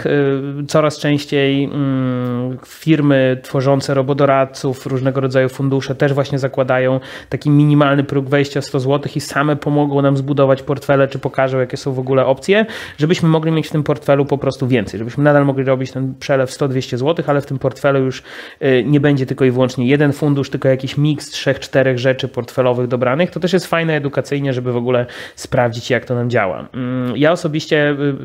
coraz 0.67 0.99
częściej 0.99 1.63
mm, 1.63 2.57
firmy 2.65 3.39
tworzące 3.43 3.93
robodoradców, 3.93 4.85
różnego 4.85 5.21
rodzaju 5.21 5.49
fundusze 5.49 5.95
też 5.95 6.13
właśnie 6.13 6.39
zakładają 6.39 6.99
taki 7.29 7.49
minimalny 7.49 8.03
próg 8.03 8.29
wejścia 8.29 8.61
100 8.61 8.79
zł 8.79 9.18
same 9.21 9.55
pomogą 9.55 10.01
nam 10.01 10.17
zbudować 10.17 10.61
portfele, 10.61 11.07
czy 11.07 11.19
pokażą, 11.19 11.59
jakie 11.59 11.77
są 11.77 11.93
w 11.93 11.99
ogóle 11.99 12.25
opcje, 12.25 12.65
żebyśmy 12.97 13.29
mogli 13.29 13.51
mieć 13.51 13.67
w 13.67 13.71
tym 13.71 13.83
portfelu 13.83 14.25
po 14.25 14.37
prostu 14.37 14.67
więcej, 14.67 14.97
żebyśmy 14.97 15.23
nadal 15.23 15.45
mogli 15.45 15.63
robić 15.63 15.91
ten 15.91 16.13
przelew 16.19 16.49
100-200 16.49 16.97
zł, 16.97 17.25
ale 17.27 17.41
w 17.41 17.45
tym 17.45 17.59
portfelu 17.59 17.99
już 17.99 18.23
y, 18.61 18.83
nie 18.85 18.99
będzie 18.99 19.25
tylko 19.25 19.45
i 19.45 19.51
wyłącznie 19.51 19.87
jeden 19.87 20.13
fundusz, 20.13 20.49
tylko 20.49 20.69
jakiś 20.69 20.97
miks 20.97 21.29
trzech, 21.29 21.59
czterech 21.59 21.99
rzeczy 21.99 22.27
portfelowych 22.27 22.87
dobranych. 22.87 23.31
To 23.31 23.39
też 23.39 23.53
jest 23.53 23.67
fajne 23.67 23.95
edukacyjnie, 23.95 24.53
żeby 24.53 24.71
w 24.71 24.77
ogóle 24.77 25.05
sprawdzić, 25.35 25.89
jak 25.89 26.05
to 26.05 26.15
nam 26.15 26.29
działa. 26.29 26.67
Mm, 26.73 27.17
ja 27.17 27.31
osobiście 27.31 27.89
y, 27.89 27.93
y, 27.93 28.15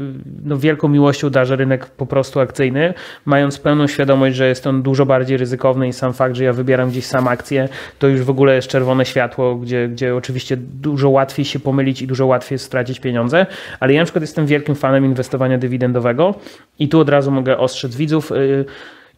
no, 0.44 0.58
wielką 0.58 0.88
miłością 0.88 1.30
darzę 1.30 1.56
rynek 1.56 1.86
po 1.86 2.06
prostu 2.06 2.40
akcyjny, 2.40 2.94
mając 3.24 3.58
pełną 3.58 3.86
świadomość, 3.86 4.36
że 4.36 4.48
jest 4.48 4.66
on 4.66 4.82
dużo 4.82 5.06
bardziej 5.06 5.36
ryzykowny 5.36 5.88
i 5.88 5.92
sam 5.92 6.12
fakt, 6.12 6.36
że 6.36 6.44
ja 6.44 6.52
wybieram 6.52 6.90
gdzieś 6.90 7.06
sam 7.06 7.28
akcję, 7.28 7.68
to 7.98 8.08
już 8.08 8.22
w 8.22 8.30
ogóle 8.30 8.54
jest 8.54 8.68
czerwone 8.68 9.06
światło, 9.06 9.56
gdzie, 9.56 9.88
gdzie 9.88 10.16
oczywiście 10.16 10.56
dużo 10.80 11.10
łatwiej 11.10 11.44
się 11.44 11.60
pomylić 11.60 12.02
i 12.02 12.06
dużo 12.06 12.26
łatwiej 12.26 12.58
stracić 12.58 13.00
pieniądze, 13.00 13.46
ale 13.80 13.92
ja 13.92 14.00
na 14.00 14.04
przykład 14.04 14.22
jestem 14.22 14.46
wielkim 14.46 14.74
fanem 14.74 15.04
inwestowania 15.04 15.58
dywidendowego 15.58 16.34
i 16.78 16.88
tu 16.88 17.00
od 17.00 17.08
razu 17.08 17.30
mogę 17.30 17.58
ostrzec 17.58 17.96
widzów, 17.96 18.32
y, 18.32 18.64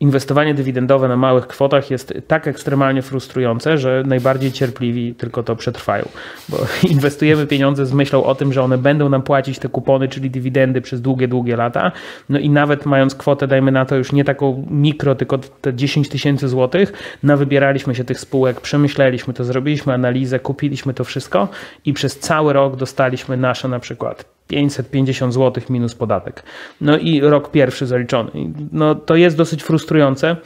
inwestowanie 0.01 0.55
dywidendowe 0.55 1.09
na 1.09 1.17
małych 1.17 1.47
kwotach 1.47 1.91
jest 1.91 2.15
tak 2.27 2.49
ekstremalnie 2.49 3.03
frustrujące, 3.03 3.79
że 3.79 4.03
najbardziej 4.07 4.53
cierpliwi 4.53 5.15
tylko 5.15 5.43
to 5.43 5.57
przetrwają. 5.57 6.09
Bo 6.49 6.59
inwestujemy 6.91 7.47
pieniądze 7.47 7.87
z 7.87 7.93
myślą 7.93 8.25
o 8.25 8.35
tym, 8.35 8.53
że 8.53 8.63
one 8.63 8.79
będą 8.79 9.09
nam 9.09 9.23
płacić 9.23 9.59
te 9.59 9.69
kupony, 9.69 10.09
czyli 10.09 10.31
dywidendy 10.31 10.81
przez 10.81 11.01
długie, 11.01 11.29
długie 11.29 11.57
lata. 11.57 11.93
No 12.29 12.39
i 12.39 12.51
nawet 12.51 12.87
mając 12.87 13.15
kwotę, 13.15 13.47
dajmy 13.47 13.73
na 13.73 13.85
to 13.85 13.97
już 13.97 14.13
nie 14.13 14.25
taką 14.25 14.67
mikro, 14.71 15.15
tylko 15.15 15.39
te 15.39 15.75
10 15.75 16.09
tysięcy 16.09 16.49
złotych, 16.49 16.93
na 17.23 17.37
wybieraliśmy 17.37 17.95
się 17.95 18.05
tych 18.05 18.21
spółek, 18.21 18.61
przemyśleliśmy 18.61 19.35
to, 19.35 19.45
zrobiliśmy 19.45 19.93
analizę, 19.93 20.39
kupiliśmy 20.39 20.95
to 20.95 21.05
wszystko 21.05 21.49
i 21.85 21.93
przez 21.93 22.19
cały 22.19 22.53
rok 22.53 22.77
dostaliśmy 22.77 23.37
nasze 23.37 23.69
na 23.69 23.79
przykład 23.79 24.36
550 24.49 25.35
zł 25.35 25.65
minus 25.71 25.95
podatek. 25.95 26.43
No 26.81 26.99
i 26.99 27.21
rok 27.21 27.51
pierwszy 27.51 27.87
zaliczony. 27.87 28.31
No 28.73 28.95
to 28.95 29.17
jest 29.17 29.37
dosyć 29.37 29.63
frustrujące. 29.63 30.37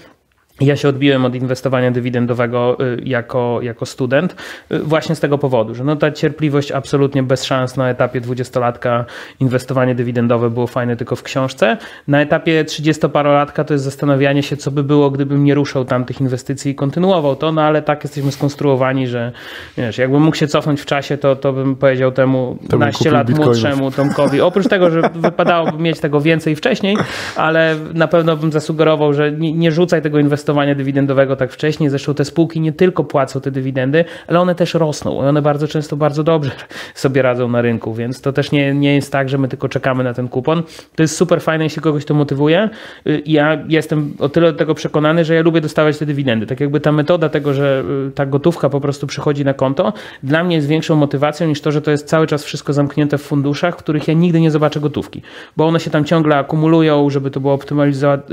Ja 0.60 0.76
się 0.76 0.88
odbiłem 0.88 1.24
od 1.24 1.34
inwestowania 1.34 1.90
dywidendowego 1.90 2.76
y, 2.80 3.02
jako, 3.04 3.58
jako 3.62 3.86
student 3.86 4.36
y, 4.72 4.78
właśnie 4.78 5.14
z 5.14 5.20
tego 5.20 5.38
powodu, 5.38 5.74
że 5.74 5.84
no 5.84 5.96
ta 5.96 6.10
cierpliwość 6.10 6.72
absolutnie 6.72 7.22
bez 7.22 7.44
szans 7.44 7.76
na 7.76 7.90
etapie 7.90 8.20
dwudziestolatka 8.20 9.04
inwestowanie 9.40 9.94
dywidendowe 9.94 10.50
było 10.50 10.66
fajne 10.66 10.96
tylko 10.96 11.16
w 11.16 11.22
książce. 11.22 11.76
Na 12.08 12.20
etapie 12.20 12.64
trzydziestoparolatka 12.64 13.64
to 13.64 13.74
jest 13.74 13.84
zastanawianie 13.84 14.42
się, 14.42 14.56
co 14.56 14.70
by 14.70 14.84
było, 14.84 15.10
gdybym 15.10 15.44
nie 15.44 15.54
ruszał 15.54 15.84
tamtych 15.84 16.20
inwestycji 16.20 16.72
i 16.72 16.74
kontynuował 16.74 17.36
to, 17.36 17.52
no 17.52 17.62
ale 17.62 17.82
tak 17.82 18.04
jesteśmy 18.04 18.32
skonstruowani, 18.32 19.06
że 19.06 19.32
wiesz, 19.76 19.98
jakbym 19.98 20.22
mógł 20.22 20.36
się 20.36 20.48
cofnąć 20.48 20.80
w 20.80 20.86
czasie, 20.86 21.18
to, 21.18 21.36
to 21.36 21.52
bym 21.52 21.76
powiedział 21.76 22.12
temu 22.12 22.58
to 22.68 22.78
naście 22.78 23.10
lat 23.10 23.30
młodszemu 23.30 23.90
Tomkowi. 23.90 24.40
Oprócz 24.40 24.68
tego, 24.68 24.90
że 24.90 25.02
wypadałoby 25.14 25.78
mieć 25.82 26.00
tego 26.00 26.20
więcej 26.20 26.56
wcześniej, 26.56 26.96
ale 27.36 27.76
na 27.94 28.08
pewno 28.08 28.36
bym 28.36 28.52
zasugerował, 28.52 29.12
że 29.12 29.32
nie, 29.32 29.52
nie 29.52 29.72
rzucaj 29.72 30.02
tego 30.02 30.18
inwestowania 30.18 30.49
inwestowania 30.50 30.74
dywidendowego 30.74 31.36
tak 31.36 31.52
wcześnie. 31.52 31.90
Zresztą 31.90 32.14
te 32.14 32.24
spółki 32.24 32.60
nie 32.60 32.72
tylko 32.72 33.04
płacą 33.04 33.40
te 33.40 33.50
dywidendy, 33.50 34.04
ale 34.26 34.40
one 34.40 34.54
też 34.54 34.74
rosną. 34.74 35.18
One 35.18 35.42
bardzo 35.42 35.68
często 35.68 35.96
bardzo 35.96 36.24
dobrze 36.24 36.50
sobie 36.94 37.22
radzą 37.22 37.48
na 37.48 37.62
rynku, 37.62 37.94
więc 37.94 38.20
to 38.20 38.32
też 38.32 38.52
nie, 38.52 38.74
nie 38.74 38.94
jest 38.94 39.12
tak, 39.12 39.28
że 39.28 39.38
my 39.38 39.48
tylko 39.48 39.68
czekamy 39.68 40.04
na 40.04 40.14
ten 40.14 40.28
kupon. 40.28 40.62
To 40.96 41.02
jest 41.02 41.16
super 41.16 41.40
fajne, 41.40 41.64
jeśli 41.64 41.82
kogoś 41.82 42.04
to 42.04 42.14
motywuje. 42.14 42.68
Y, 43.06 43.22
ja 43.26 43.58
jestem 43.68 44.14
o 44.18 44.28
tyle 44.28 44.52
do 44.52 44.58
tego 44.58 44.74
przekonany, 44.74 45.24
że 45.24 45.34
ja 45.34 45.42
lubię 45.42 45.60
dostawać 45.60 45.98
te 45.98 46.06
dywidendy. 46.06 46.46
Tak 46.46 46.60
jakby 46.60 46.80
ta 46.80 46.92
metoda 46.92 47.28
tego, 47.28 47.54
że 47.54 47.84
y, 48.08 48.10
ta 48.10 48.26
gotówka 48.26 48.68
po 48.68 48.80
prostu 48.80 49.06
przychodzi 49.06 49.44
na 49.44 49.54
konto, 49.54 49.92
dla 50.22 50.44
mnie 50.44 50.56
jest 50.56 50.68
większą 50.68 50.96
motywacją 50.96 51.46
niż 51.46 51.60
to, 51.60 51.72
że 51.72 51.82
to 51.82 51.90
jest 51.90 52.06
cały 52.06 52.26
czas 52.26 52.44
wszystko 52.44 52.72
zamknięte 52.72 53.18
w 53.18 53.22
funduszach, 53.22 53.74
w 53.74 53.78
których 53.78 54.08
ja 54.08 54.14
nigdy 54.14 54.40
nie 54.40 54.50
zobaczę 54.50 54.80
gotówki, 54.80 55.22
bo 55.56 55.66
one 55.66 55.80
się 55.80 55.90
tam 55.90 56.04
ciągle 56.04 56.36
akumulują, 56.36 57.10
żeby 57.10 57.30
to 57.30 57.40
było 57.40 57.58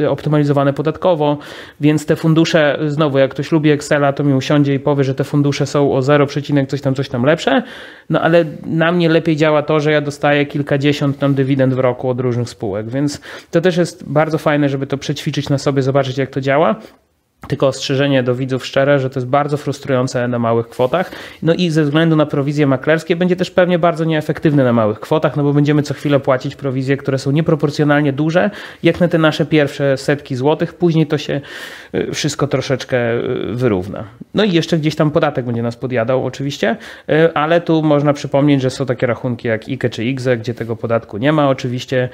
optymalizowane 0.10 0.73
podatkowo, 0.73 1.38
więc 1.82 2.06
te 2.08 2.15
fundusze, 2.15 2.80
znowu 2.88 3.17
jak 3.17 3.32
ktoś 3.32 3.52
lubi 3.52 3.70
Excela, 3.70 4.13
to 4.13 4.24
mi 4.24 4.34
usiądzie 4.34 4.74
i 4.74 4.80
powie, 4.80 5.04
że 5.04 5.15
te 5.15 5.24
fundusze 5.24 5.65
są 5.65 5.93
o 5.93 6.02
0, 6.02 6.28
coś 6.67 6.82
tam, 6.82 6.96
coś 6.96 7.10
tam 7.10 7.24
lepsze, 7.24 7.63
no 8.10 8.22
ale 8.22 8.46
na 8.65 8.91
mnie 8.91 9.10
lepiej 9.10 9.36
działa 9.36 9.62
to, 9.62 9.80
że 9.80 9.91
ja 9.91 10.02
dostaję 10.02 10.46
kilkadziesiąt 10.46 11.20
tam 11.20 11.34
dywidend 11.34 11.74
w 11.74 11.80
roku 11.80 12.10
od 12.10 12.20
różnych 12.20 12.50
spółek, 12.50 12.89
więc 12.89 13.22
to 13.52 13.62
też 13.62 13.78
jest 13.78 14.10
bardzo 14.10 14.38
fajne, 14.38 14.70
żeby 14.70 14.88
to 14.88 14.98
przećwiczyć 14.98 15.50
na 15.50 15.58
sobie, 15.58 15.82
zobaczyć 15.82 16.17
jak 16.17 16.30
to 16.30 16.41
działa. 16.41 16.76
Tylko 17.47 17.67
ostrzeżenie 17.67 18.23
do 18.23 18.36
widzów 18.36 18.65
szczere, 18.65 19.00
że 19.00 19.10
to 19.10 19.19
jest 19.19 19.28
bardzo 19.28 19.58
frustrujące 19.58 20.28
na 20.28 20.39
małych 20.39 20.69
kwotach. 20.69 21.12
No 21.43 21.54
i 21.54 21.69
ze 21.69 21.84
względu 21.84 22.15
na 22.15 22.26
prowizje 22.26 22.67
maklerskie 22.67 23.15
będzie 23.15 23.36
też 23.36 23.52
pewnie 23.52 23.80
bardzo 23.80 24.06
nieefektywne 24.06 24.63
na 24.63 24.73
małych 24.73 25.00
kwotach, 25.00 25.36
no 25.36 25.43
bo 25.43 25.54
będziemy 25.54 25.84
co 25.84 25.93
chwilę 25.93 26.19
płacić 26.19 26.56
prowizje, 26.56 26.97
które 26.97 27.17
są 27.17 27.32
nieproporcjonalnie 27.32 28.13
duże, 28.13 28.52
jak 28.84 29.00
na 29.00 29.08
te 29.08 29.17
nasze 29.17 29.45
pierwsze 29.45 29.97
setki 29.97 30.36
złotych. 30.36 30.73
Później 30.73 31.08
to 31.08 31.17
się 31.17 31.41
y, 31.95 32.13
wszystko 32.13 32.47
troszeczkę 32.47 33.13
y, 33.13 33.54
wyrówna. 33.54 34.04
No 34.34 34.43
i 34.43 34.52
jeszcze 34.52 34.78
gdzieś 34.78 34.95
tam 34.95 35.12
podatek 35.12 35.45
będzie 35.45 35.62
nas 35.62 35.76
podjadał 35.76 36.26
oczywiście, 36.26 36.78
y, 37.10 37.34
ale 37.34 37.62
tu 37.62 37.84
można 37.84 38.13
przypomnieć, 38.13 38.62
że 38.62 38.69
są 38.69 38.86
takie 38.86 39.08
rachunki 39.08 39.47
jak 39.47 39.69
IKE 39.69 39.89
czy 39.89 40.06
IGZE, 40.06 40.38
gdzie 40.38 40.54
tego 40.54 40.76
podatku 40.76 41.17
nie 41.17 41.32
ma. 41.32 41.50
Oczywiście 41.50 42.10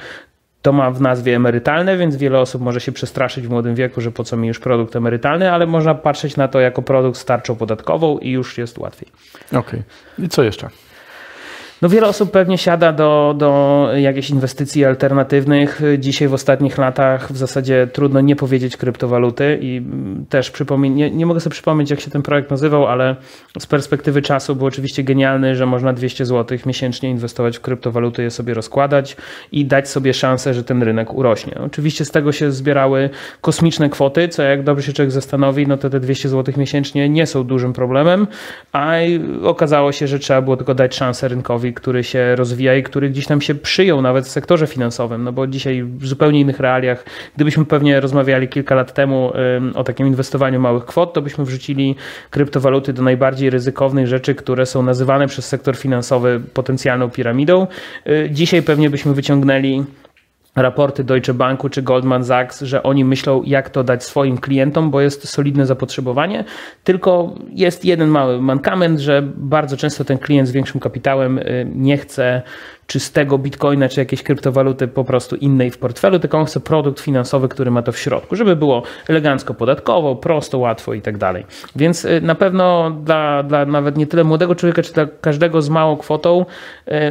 to 0.64 0.74
ma 0.74 0.92
w 0.92 1.02
nazwie 1.02 1.36
emerytalne, 1.36 1.98
więc 1.98 2.16
wiele 2.16 2.40
osób 2.40 2.62
może 2.62 2.82
się 2.82 2.92
przestraszyć 2.92 3.48
w 3.48 3.50
młodym 3.50 3.76
wieku, 3.76 4.02
że 4.02 4.12
po 4.12 4.24
co 4.24 4.38
mi 4.38 4.48
już 4.48 4.60
produkt 4.60 4.96
emerytalny, 4.96 5.52
ale 5.52 5.66
można 5.68 5.96
patrzeć 5.96 6.38
na 6.38 6.48
to 6.48 6.60
jako 6.60 6.82
produkt 6.82 7.18
z 7.18 7.26
tarczą 7.26 7.56
podatkową 7.56 8.18
i 8.18 8.30
już 8.30 8.58
jest 8.58 8.78
łatwiej. 8.78 9.12
Okej. 9.48 9.60
Okay. 9.60 9.84
I 10.20 10.30
co 10.30 10.44
jeszcze? 10.44 10.70
No 11.84 11.90
wiele 11.90 12.08
osób 12.08 12.32
pewnie 12.32 12.58
siada 12.58 12.92
do, 12.92 13.36
do 13.38 13.90
jakichś 13.96 14.30
inwestycji 14.30 14.86
alternatywnych. 14.86 15.82
Dzisiaj 16.00 16.28
w 16.28 16.34
ostatnich 16.34 16.78
latach 16.78 17.32
w 17.32 17.38
zasadzie 17.38 17.88
trudno 17.94 18.22
nie 18.22 18.36
powiedzieć 18.36 18.78
kryptowaluty 18.78 19.60
i 19.62 19.82
też 20.30 20.52
przypomnę, 20.52 20.90
nie, 20.90 21.12
nie 21.12 21.26
mogę 21.26 21.40
sobie 21.40 21.52
przypomnieć 21.52 21.90
jak 21.90 22.00
się 22.00 22.12
ten 22.12 22.22
projekt 22.22 22.52
nazywał, 22.52 22.88
ale 22.88 23.16
z 23.60 23.66
perspektywy 23.66 24.22
czasu 24.22 24.56
był 24.56 24.68
oczywiście 24.68 25.04
genialny, 25.04 25.56
że 25.56 25.66
można 25.66 25.94
200 25.94 26.26
zł 26.26 26.58
miesięcznie 26.66 27.10
inwestować 27.10 27.58
w 27.58 27.62
kryptowaluty, 27.62 28.24
je 28.24 28.32
sobie 28.32 28.54
rozkładać 28.54 29.18
i 29.52 29.66
dać 29.66 29.90
sobie 29.90 30.14
szansę, 30.14 30.54
że 30.54 30.64
ten 30.64 30.84
rynek 30.84 31.14
urośnie. 31.14 31.56
Oczywiście 31.66 32.06
z 32.06 32.12
tego 32.12 32.32
się 32.32 32.52
zbierały 32.52 33.10
kosmiczne 33.42 33.90
kwoty, 33.90 34.28
co 34.28 34.44
jak 34.44 34.64
dobrze 34.64 34.88
się 34.88 34.94
człowiek 34.94 35.12
zastanowi, 35.12 35.68
no 35.68 35.78
to 35.78 35.90
te 35.90 36.00
200 36.00 36.30
zł 36.30 36.54
miesięcznie 36.58 37.10
nie 37.10 37.28
są 37.28 37.44
dużym 37.44 37.74
problemem, 37.74 38.28
a 38.72 38.94
okazało 39.44 39.92
się, 39.92 40.08
że 40.08 40.20
trzeba 40.20 40.42
było 40.42 40.58
tylko 40.58 40.76
dać 40.76 40.96
szansę 40.96 41.28
rynkowi, 41.28 41.73
który 41.74 42.04
się 42.04 42.36
rozwija 42.36 42.76
i 42.76 42.84
który 42.84 43.10
gdzieś 43.10 43.26
tam 43.26 43.42
się 43.42 43.56
przyjął 43.56 44.02
nawet 44.02 44.26
w 44.26 44.30
sektorze 44.30 44.68
finansowym, 44.68 45.24
no 45.24 45.32
bo 45.32 45.48
dzisiaj 45.48 45.84
w 45.84 46.08
zupełnie 46.08 46.40
innych 46.40 46.60
realiach, 46.60 47.06
gdybyśmy 47.36 47.66
pewnie 47.66 48.00
rozmawiali 48.00 48.48
kilka 48.48 48.76
lat 48.76 48.94
temu 48.94 49.32
o 49.76 49.84
takim 49.84 50.08
inwestowaniu 50.08 50.60
małych 50.60 50.86
kwot, 50.86 51.14
to 51.14 51.22
byśmy 51.22 51.46
wrzucili 51.46 51.96
kryptowaluty 52.30 52.94
do 52.94 53.04
najbardziej 53.04 53.50
ryzykownych 53.50 54.08
rzeczy, 54.08 54.36
które 54.36 54.66
są 54.66 54.84
nazywane 54.84 55.28
przez 55.28 55.48
sektor 55.48 55.78
finansowy 55.78 56.42
potencjalną 56.54 57.10
piramidą. 57.10 57.68
Y, 58.08 58.30
dzisiaj 58.32 58.62
pewnie 58.62 58.90
byśmy 58.90 59.14
wyciągnęli 59.14 59.84
raporty 60.56 61.04
Deutsche 61.04 61.34
Banku 61.34 61.70
czy 61.70 61.82
Goldman 61.82 62.26
Sachs, 62.26 62.62
że 62.62 62.84
oni 62.84 63.06
myślą, 63.06 63.44
jak 63.46 63.70
to 63.70 63.84
dać 63.84 64.04
swoim 64.04 64.38
klientom, 64.38 64.92
bo 64.92 65.02
jest 65.02 65.28
solidne 65.28 65.66
zapotrzebowanie. 65.66 66.44
Tylko 66.84 67.36
jest 67.50 67.86
jeden 67.86 68.10
mały 68.10 68.42
mankament, 68.42 69.00
że 69.00 69.24
bardzo 69.36 69.78
często 69.78 70.06
ten 70.06 70.18
klient 70.18 70.48
z 70.48 70.52
większym 70.52 70.82
kapitałem 70.82 71.38
y, 71.38 71.68
nie 71.76 71.98
chce 71.98 72.42
czystego 72.94 73.38
bitcoina, 73.38 73.90
czy 73.90 74.00
jakiejś 74.00 74.24
kryptowaluty 74.24 74.88
po 74.88 75.04
prostu 75.04 75.36
innej 75.36 75.72
w 75.72 75.78
portfelu, 75.78 76.20
tylko 76.20 76.38
on 76.38 76.46
chce 76.46 76.60
produkt 76.60 77.00
finansowy, 77.00 77.48
który 77.48 77.72
ma 77.72 77.82
to 77.82 77.92
w 77.92 78.00
środku, 78.00 78.36
żeby 78.36 78.56
było 78.56 78.84
elegancko 79.08 79.54
podatkowo, 79.54 80.16
prosto, 80.16 80.58
łatwo 80.58 80.94
i 80.94 81.02
tak 81.02 81.18
dalej. 81.18 81.46
Więc 81.76 82.06
y, 82.06 82.22
na 82.22 82.36
pewno 82.36 82.92
dla, 82.92 83.44
dla 83.44 83.66
nawet 83.66 83.98
nie 83.98 84.08
tyle 84.08 84.24
młodego 84.24 84.56
człowieka, 84.56 84.82
czy 84.82 84.94
dla 84.94 85.06
każdego 85.22 85.62
z 85.62 85.70
małą 85.70 85.98
kwotą, 85.98 86.46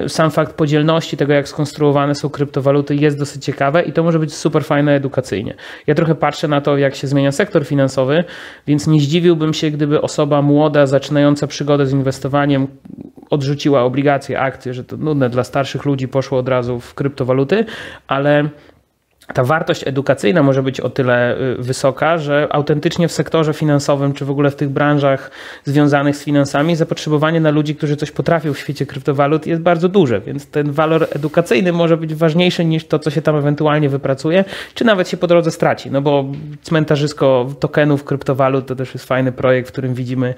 y, 0.04 0.08
sam 0.08 0.30
fakt 0.30 0.52
podzielności 0.54 1.16
tego, 1.16 1.32
jak 1.32 1.48
skonstruowane 1.48 2.14
są 2.14 2.28
kryptowaluty 2.28 2.96
jest 2.96 3.18
dosyć 3.18 3.44
ciekawe 3.44 3.82
i 3.82 3.92
to 3.92 4.02
może 4.02 4.18
być 4.18 4.34
super 4.34 4.64
fajne 4.64 4.94
edukacyjnie. 4.94 5.54
Ja 5.86 5.94
trochę 5.94 6.14
patrzę 6.14 6.48
na 6.48 6.60
to, 6.60 6.76
jak 6.76 6.94
się 6.94 7.06
zmienia 7.06 7.32
sektor 7.32 7.66
finansowy, 7.66 8.24
więc 8.66 8.86
nie 8.86 9.00
zdziwiłbym 9.00 9.54
się, 9.54 9.70
gdyby 9.70 10.00
osoba 10.00 10.42
młoda, 10.42 10.86
zaczynająca 10.86 11.46
przygodę 11.46 11.86
z 11.86 11.92
inwestowaniem, 11.92 12.66
odrzuciła 13.32 13.82
obligacje, 13.82 14.40
akcje, 14.40 14.74
że 14.74 14.84
to 14.84 14.96
nudne 14.96 15.30
dla 15.30 15.44
starszych 15.44 15.71
ludzi, 15.84 16.08
poszło 16.08 16.38
od 16.38 16.48
razu 16.48 16.80
w 16.80 16.94
kryptowaluty, 16.94 17.64
ale 18.06 18.48
ta 19.34 19.44
wartość 19.44 19.86
edukacyjna 19.86 20.42
może 20.42 20.62
być 20.62 20.80
o 20.80 20.90
tyle 20.90 21.40
y, 21.40 21.56
wysoka, 21.58 22.18
że 22.18 22.48
autentycznie 22.50 23.08
w 23.08 23.12
sektorze 23.12 23.54
finansowym, 23.54 24.12
czy 24.12 24.24
w 24.24 24.30
ogóle 24.30 24.50
w 24.50 24.56
tych 24.56 24.68
branżach 24.68 25.30
związanych 25.64 26.16
z 26.16 26.24
finansami, 26.24 26.76
zapotrzebowanie 26.76 27.40
na 27.40 27.50
ludzi, 27.50 27.74
którzy 27.74 27.96
coś 27.96 28.10
potrafią 28.10 28.52
w 28.52 28.58
świecie 28.58 28.86
kryptowalut 28.86 29.46
jest 29.46 29.62
bardzo 29.62 29.88
duże, 29.88 30.20
więc 30.20 30.46
ten 30.46 30.72
walor 30.72 31.06
edukacyjny 31.14 31.72
może 31.72 31.96
być 31.96 32.14
ważniejszy 32.14 32.64
niż 32.64 32.86
to, 32.86 32.98
co 32.98 33.10
się 33.10 33.22
tam 33.22 33.36
ewentualnie 33.36 33.88
wypracuje, 33.88 34.44
czy 34.74 34.84
nawet 34.84 35.08
się 35.08 35.16
po 35.16 35.26
drodze 35.26 35.50
straci. 35.50 35.90
No 35.90 36.02
bo 36.02 36.24
cmentarzysko 36.62 37.46
tokenów 37.60 38.04
kryptowalut 38.04 38.66
to 38.66 38.76
też 38.76 38.94
jest 38.94 39.06
fajny 39.06 39.32
projekt, 39.32 39.68
w 39.68 39.72
którym 39.72 39.94
widzimy 39.94 40.34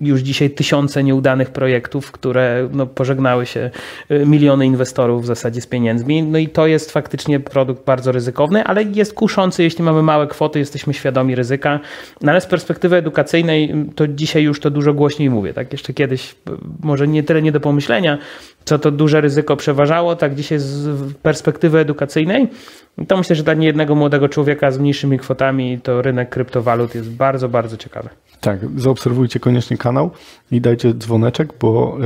już 0.00 0.20
dzisiaj 0.20 0.50
tysiące 0.50 1.04
nieudanych 1.04 1.50
projektów, 1.50 2.12
które 2.12 2.68
no, 2.72 2.86
pożegnały 2.86 3.46
się 3.46 3.70
y, 4.10 4.26
miliony 4.26 4.66
inwestorów 4.66 5.22
w 5.22 5.26
zasadzie 5.26 5.60
z 5.60 5.66
pieniędzmi. 5.66 6.22
No 6.22 6.38
i 6.38 6.48
to 6.48 6.66
jest 6.66 6.92
faktycznie 6.92 7.40
produkt 7.40 7.84
bardzo 7.84 8.12
ryzykowny, 8.12 8.37
ale 8.64 8.82
jest 8.82 9.14
kuszący, 9.14 9.62
jeśli 9.62 9.84
mamy 9.84 10.02
małe 10.02 10.26
kwoty, 10.26 10.58
jesteśmy 10.58 10.94
świadomi 10.94 11.34
ryzyka. 11.34 11.80
No 12.22 12.32
ale 12.32 12.40
z 12.40 12.46
perspektywy 12.46 12.96
edukacyjnej 12.96 13.70
y, 13.70 13.94
to 13.94 14.08
dzisiaj 14.08 14.42
już 14.42 14.60
to 14.60 14.70
dużo 14.70 14.94
głośniej 14.94 15.30
mówię. 15.30 15.54
Tak 15.54 15.72
jeszcze 15.72 15.92
kiedyś 15.92 16.34
może 16.82 17.08
nie 17.08 17.22
tyle 17.22 17.42
nie 17.42 17.52
do 17.52 17.60
pomyślenia, 17.60 18.18
co 18.64 18.78
to 18.78 18.90
duże 18.90 19.20
ryzyko 19.20 19.56
przeważało, 19.56 20.16
tak 20.16 20.34
dzisiaj 20.34 20.58
z 20.58 21.14
perspektywy 21.22 21.78
edukacyjnej 21.78 22.48
to 23.08 23.16
myślę, 23.16 23.36
że 23.36 23.42
dla 23.42 23.54
niejednego 23.54 23.94
młodego 23.94 24.28
człowieka 24.28 24.70
z 24.70 24.78
mniejszymi 24.78 25.18
kwotami 25.18 25.80
to 25.82 26.02
rynek 26.02 26.28
kryptowalut 26.28 26.94
jest 26.94 27.10
bardzo, 27.10 27.48
bardzo 27.48 27.76
ciekawy. 27.76 28.08
Tak, 28.40 28.80
zaobserwujcie 28.80 29.40
koniecznie 29.40 29.76
kanał 29.76 30.10
i 30.50 30.60
dajcie 30.60 30.94
dzwoneczek, 30.94 31.52
bo 31.60 31.98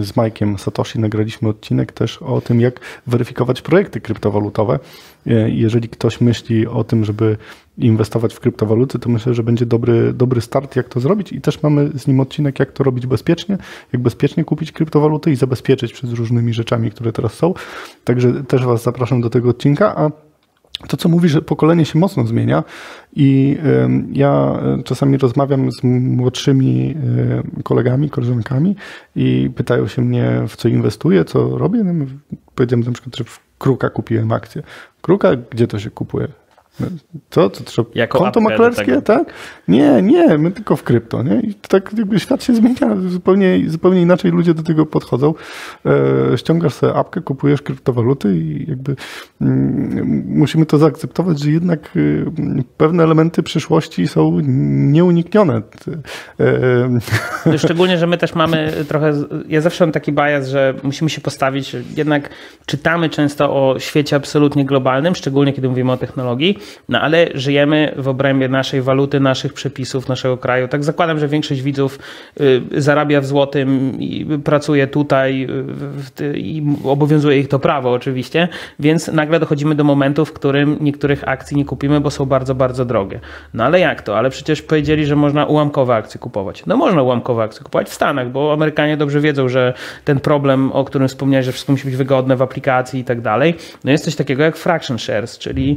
z 0.00 0.12
Mike'iem 0.12 0.58
Satoshi 0.58 0.98
nagraliśmy 0.98 1.48
odcinek 1.48 1.92
też 1.92 2.22
o 2.22 2.40
tym, 2.40 2.60
jak 2.60 2.80
weryfikować 3.06 3.62
projekty 3.62 4.00
kryptowalutowe. 4.00 4.78
E, 5.26 5.50
jeżeli 5.50 5.88
ktoś 5.88 6.20
myśli 6.20 6.66
o 6.66 6.84
tym, 6.84 7.04
żeby 7.04 7.36
inwestować 7.78 8.34
w 8.34 8.40
kryptowaluty, 8.40 8.98
to 8.98 9.08
myślę, 9.08 9.34
że 9.34 9.42
będzie 9.42 9.66
dobry, 9.66 10.12
dobry 10.12 10.40
start, 10.40 10.76
jak 10.76 10.88
to 10.88 11.00
zrobić. 11.00 11.32
I 11.32 11.40
też 11.40 11.62
mamy 11.62 11.90
z 11.94 12.06
nim 12.06 12.20
odcinek, 12.20 12.58
jak 12.58 12.72
to 12.72 12.84
robić 12.84 13.06
bezpiecznie, 13.06 13.58
jak 13.92 14.02
bezpiecznie 14.02 14.44
kupić 14.44 14.72
kryptowaluty 14.72 15.30
i 15.30 15.36
zabezpieczyć 15.36 15.92
przed 15.92 16.12
różnymi 16.12 16.54
rzeczami, 16.54 16.90
które 16.90 17.12
teraz 17.12 17.34
są. 17.34 17.54
Także 18.04 18.44
też 18.44 18.64
Was 18.64 18.82
zapraszam 18.82 19.20
do 19.20 19.30
tego 19.30 19.50
odcinka. 19.50 19.96
A 19.96 20.10
to, 20.88 20.96
co 20.96 21.08
mówisz, 21.08 21.32
że 21.32 21.42
pokolenie 21.42 21.84
się 21.84 21.98
mocno 21.98 22.26
zmienia 22.26 22.64
i 23.16 23.58
ja 24.12 24.60
e, 24.62 24.82
czasami 24.82 25.18
rozmawiam 25.18 25.72
z 25.72 25.84
młodszymi 25.84 26.94
e, 27.58 27.62
kolegami, 27.62 28.10
koleżankami 28.10 28.76
i 29.16 29.50
pytają 29.56 29.86
się 29.86 30.02
mnie, 30.02 30.42
w 30.48 30.56
co 30.56 30.68
inwestuję, 30.68 31.24
co 31.24 31.58
robię. 31.58 31.84
No, 31.84 32.06
powiedziałem 32.54 32.86
na 32.86 32.92
przykład, 32.92 33.16
że 33.16 33.24
w 33.24 33.40
Kruka 33.58 33.90
kupiłem 33.90 34.32
akcję. 34.32 34.62
Kruka, 35.02 35.36
gdzie 35.50 35.66
to 35.66 35.78
się 35.78 35.90
kupuje? 35.90 36.28
Co? 37.30 37.50
To 37.50 37.64
trzeba 37.64 37.88
jako 37.94 38.18
konto 38.18 38.40
maklerskie, 38.40 39.02
tak? 39.02 39.32
Nie, 39.68 40.02
nie, 40.02 40.38
my 40.38 40.50
tylko 40.50 40.76
w 40.76 40.82
krypto, 40.82 41.22
nie? 41.22 41.40
I 41.40 41.54
tak 41.54 41.92
jakby 41.98 42.20
świat 42.20 42.44
się 42.44 42.54
zmienia, 42.54 42.96
zupełnie, 43.08 43.60
zupełnie 43.66 44.02
inaczej 44.02 44.30
ludzie 44.30 44.54
do 44.54 44.62
tego 44.62 44.86
podchodzą. 44.86 45.34
E, 45.86 46.38
ściągasz 46.38 46.74
sobie 46.74 46.94
apkę, 46.94 47.20
kupujesz 47.20 47.62
kryptowaluty 47.62 48.36
i 48.36 48.66
jakby 48.68 48.96
mm, 49.40 50.24
musimy 50.26 50.66
to 50.66 50.78
zaakceptować, 50.78 51.40
że 51.40 51.50
jednak 51.50 51.96
y, 51.96 52.24
pewne 52.76 53.02
elementy 53.02 53.42
przyszłości 53.42 54.08
są 54.08 54.40
nieuniknione. 54.92 55.62
E, 57.46 57.58
Szczególnie, 57.58 57.98
że 57.98 58.06
my 58.06 58.18
też 58.18 58.34
mamy 58.34 58.72
trochę, 58.88 59.12
ja 59.48 59.60
zawsze 59.60 59.86
mam 59.86 59.92
taki 59.92 60.12
bias, 60.12 60.48
że 60.48 60.74
musimy 60.82 61.10
się 61.10 61.20
postawić, 61.20 61.76
jednak 61.96 62.30
czytamy 62.66 63.10
często 63.10 63.50
o 63.50 63.78
świecie 63.78 64.16
absolutnie 64.16 64.64
globalnym, 64.64 65.14
szczególnie 65.14 65.52
kiedy 65.52 65.68
mówimy 65.68 65.92
o 65.92 65.96
technologii, 65.96 66.58
no 66.88 67.00
ale 67.00 67.28
żyjemy 67.34 67.94
w 67.96 68.08
obrębie 68.08 68.48
naszej 68.48 68.82
waluty, 68.82 69.20
naszych 69.20 69.52
przepisów, 69.52 70.08
naszego 70.08 70.36
kraju. 70.36 70.68
Tak 70.68 70.84
zakładam, 70.84 71.18
że 71.18 71.28
większość 71.28 71.62
widzów 71.62 71.98
y, 72.40 72.62
zarabia 72.76 73.20
w 73.20 73.26
złotym 73.26 74.00
i 74.00 74.26
pracuje 74.44 74.86
tutaj 74.86 75.46
y, 76.20 76.38
i 76.38 76.62
obowiązuje 76.84 77.38
ich 77.38 77.48
to 77.48 77.58
prawo 77.58 77.92
oczywiście, 77.92 78.48
więc 78.78 79.08
nagle 79.08 79.40
dochodzimy 79.40 79.74
do 79.74 79.84
momentu, 79.84 80.24
w 80.24 80.32
którym 80.32 80.76
niektórych 80.80 81.28
akcji 81.28 81.56
nie 81.56 81.64
kupimy, 81.64 82.00
bo 82.00 82.10
są 82.10 82.24
bardzo, 82.26 82.54
bardzo 82.54 82.84
drogie. 82.84 83.20
No 83.54 83.64
ale 83.64 83.80
jak 83.80 84.02
to? 84.02 84.18
Ale 84.18 84.30
przecież 84.30 84.62
powiedzieli, 84.62 85.06
że 85.06 85.16
można 85.16 85.46
ułamkowe 85.46 85.94
akcje 85.94 86.20
kupować. 86.20 86.66
No 86.66 86.76
można 86.76 87.02
ułamkowe 87.02 87.42
akcje 87.42 87.64
kupować 87.64 87.88
w 87.88 87.94
Stanach, 87.94 88.30
bo 88.30 88.52
Amerykanie 88.52 88.96
dobrze 88.96 89.20
wiedzą, 89.20 89.48
że 89.48 89.74
ten 90.04 90.20
problem, 90.20 90.72
o 90.72 90.84
którym 90.84 91.08
wspomniałeś, 91.08 91.46
że 91.46 91.52
wszystko 91.52 91.72
musi 91.72 91.84
być 91.84 91.96
wygodne 91.96 92.36
w 92.36 92.42
aplikacji 92.42 93.00
i 93.00 93.04
tak 93.04 93.20
dalej, 93.20 93.54
no 93.84 93.90
jest 93.90 94.04
coś 94.04 94.16
takiego 94.16 94.42
jak 94.42 94.56
fraction 94.56 94.98
shares, 94.98 95.38
czyli 95.38 95.76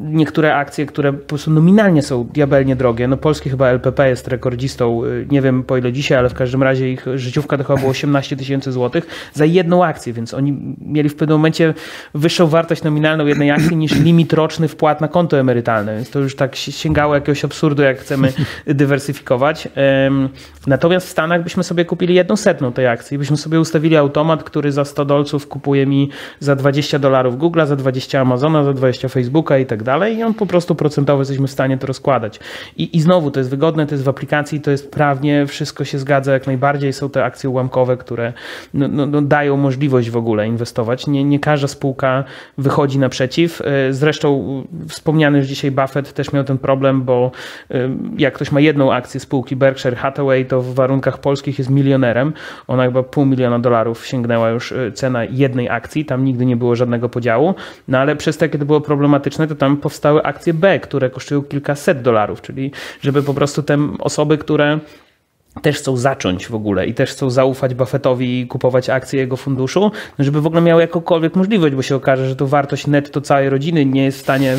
niektóre 0.00 0.56
akcje, 0.56 0.86
które 0.86 1.12
po 1.12 1.28
prostu 1.28 1.50
nominalnie 1.50 2.02
są 2.02 2.24
diabelnie 2.24 2.76
drogie. 2.76 3.08
No 3.08 3.16
polski 3.16 3.50
chyba 3.50 3.68
LPP 3.68 4.08
jest 4.08 4.28
rekordzistą, 4.28 5.04
y, 5.04 5.26
nie 5.30 5.42
wiem 5.42 5.62
po 5.62 5.76
ile 5.76 5.92
dzisiaj, 5.92 6.18
ale 6.18 6.28
w 6.28 6.34
każdym 6.34 6.62
razie 6.62 6.92
ich 6.92 7.06
życiówka 7.14 7.58
to 7.58 7.64
chyba 7.64 7.78
było 7.78 7.90
18 7.90 8.36
tysięcy 8.36 8.72
złotych 8.72 9.30
za 9.32 9.44
jedną 9.44 9.84
akcję, 9.84 10.12
więc 10.12 10.34
oni 10.34 10.76
mieli 10.78 11.08
w 11.08 11.16
pewnym 11.16 11.38
momencie 11.38 11.74
wyższą 12.14 12.46
wartość 12.46 12.82
nominalną 12.82 13.26
jednej 13.26 13.50
akcji 13.50 13.76
niż 13.76 14.00
limit 14.00 14.32
roczny 14.32 14.68
wpłat 14.68 15.00
na 15.00 15.08
konto 15.08 15.38
emerytalne, 15.38 15.94
więc 15.94 16.10
to 16.10 16.20
już 16.20 16.36
tak 16.36 16.56
sięgało 16.56 17.14
jakiegoś 17.14 17.44
absurdu, 17.44 17.82
jak 17.82 17.98
chcemy 17.98 18.32
dywersyfikować. 18.66 19.68
Natomiast 20.66 21.06
w 21.06 21.10
Stanach 21.10 21.42
byśmy 21.42 21.64
sobie 21.64 21.84
kupili 21.84 22.14
jedną 22.14 22.36
setną 22.36 22.72
tej 22.72 22.86
akcji, 22.86 23.18
byśmy 23.18 23.36
sobie 23.36 23.60
ustawili 23.60 23.96
automat, 23.96 24.44
który 24.44 24.72
za 24.72 24.84
100 24.84 25.04
dolców 25.04 25.48
kupuje 25.48 25.86
mi 25.86 26.10
za 26.40 26.56
20 26.56 26.98
dolarów 26.98 27.38
Google, 27.38 27.66
za 27.66 27.76
20 27.76 28.20
Amazona, 28.20 28.64
za 28.64 28.72
20 28.72 29.08
Facebooka 29.08 29.58
i 29.58 29.66
tak 29.66 29.73
tak 29.74 29.82
dalej 29.82 30.16
i 30.16 30.22
on 30.22 30.34
po 30.34 30.46
prostu 30.46 30.74
procentowo 30.74 31.20
jesteśmy 31.20 31.46
w 31.46 31.50
stanie 31.50 31.78
to 31.78 31.86
rozkładać. 31.86 32.40
I, 32.76 32.96
I 32.96 33.00
znowu 33.00 33.30
to 33.30 33.40
jest 33.40 33.50
wygodne, 33.50 33.86
to 33.86 33.94
jest 33.94 34.04
w 34.04 34.08
aplikacji, 34.08 34.60
to 34.60 34.70
jest 34.70 34.90
prawnie, 34.90 35.46
wszystko 35.46 35.84
się 35.84 35.98
zgadza 35.98 36.32
jak 36.32 36.46
najbardziej. 36.46 36.92
Są 36.92 37.10
te 37.10 37.24
akcje 37.24 37.50
ułamkowe, 37.50 37.96
które 37.96 38.32
no, 38.74 38.88
no, 38.88 39.06
no 39.06 39.22
dają 39.22 39.56
możliwość 39.56 40.10
w 40.10 40.16
ogóle 40.16 40.46
inwestować. 40.46 41.06
Nie, 41.06 41.24
nie 41.24 41.40
każda 41.40 41.68
spółka 41.68 42.24
wychodzi 42.58 42.98
naprzeciw. 42.98 43.60
E, 43.60 43.92
zresztą 43.92 44.62
wspomniany 44.88 45.38
już 45.38 45.46
dzisiaj 45.46 45.70
Buffett 45.70 46.12
też 46.12 46.32
miał 46.32 46.44
ten 46.44 46.58
problem, 46.58 47.02
bo 47.02 47.30
e, 47.70 47.90
jak 48.18 48.34
ktoś 48.34 48.52
ma 48.52 48.60
jedną 48.60 48.92
akcję 48.92 49.20
spółki 49.20 49.56
Berkshire 49.56 49.96
Hathaway, 49.96 50.46
to 50.46 50.62
w 50.62 50.74
warunkach 50.74 51.18
polskich 51.18 51.58
jest 51.58 51.70
milionerem. 51.70 52.32
Ona 52.66 52.84
chyba 52.84 53.02
pół 53.02 53.26
miliona 53.26 53.58
dolarów 53.58 54.06
sięgnęła 54.06 54.50
już 54.50 54.72
e, 54.72 54.92
cena 54.92 55.24
jednej 55.24 55.68
akcji, 55.68 56.04
tam 56.04 56.24
nigdy 56.24 56.46
nie 56.46 56.56
było 56.56 56.76
żadnego 56.76 57.08
podziału, 57.08 57.54
no 57.88 57.98
ale 57.98 58.16
przez 58.16 58.38
to, 58.38 58.44
jakie 58.44 58.58
to 58.58 58.64
było 58.64 58.80
problematyczne, 58.80 59.46
to 59.46 59.54
tam 59.54 59.63
powstały 59.80 60.22
akcje 60.22 60.54
B, 60.54 60.80
które 60.80 61.10
kosztują 61.10 61.42
kilkaset 61.42 62.02
dolarów, 62.02 62.42
czyli 62.42 62.72
żeby 63.02 63.22
po 63.22 63.34
prostu 63.34 63.62
te 63.62 63.78
osoby, 63.98 64.38
które 64.38 64.78
też 65.62 65.78
chcą 65.78 65.96
zacząć 65.96 66.46
w 66.46 66.54
ogóle 66.54 66.86
i 66.86 66.94
też 66.94 67.10
chcą 67.10 67.30
zaufać 67.30 67.74
Buffettowi 67.74 68.40
i 68.40 68.46
kupować 68.46 68.90
akcje 68.90 69.20
jego 69.20 69.36
funduszu, 69.36 69.90
no 70.18 70.24
żeby 70.24 70.40
w 70.40 70.46
ogóle 70.46 70.62
miał 70.62 70.80
jakąkolwiek 70.80 71.36
możliwość, 71.36 71.74
bo 71.74 71.82
się 71.82 71.96
okaże, 71.96 72.28
że 72.28 72.36
to 72.36 72.46
wartość 72.46 72.86
netto 72.86 73.20
całej 73.20 73.50
rodziny 73.50 73.86
nie 73.86 74.04
jest 74.04 74.18
w 74.18 74.20
stanie, 74.20 74.56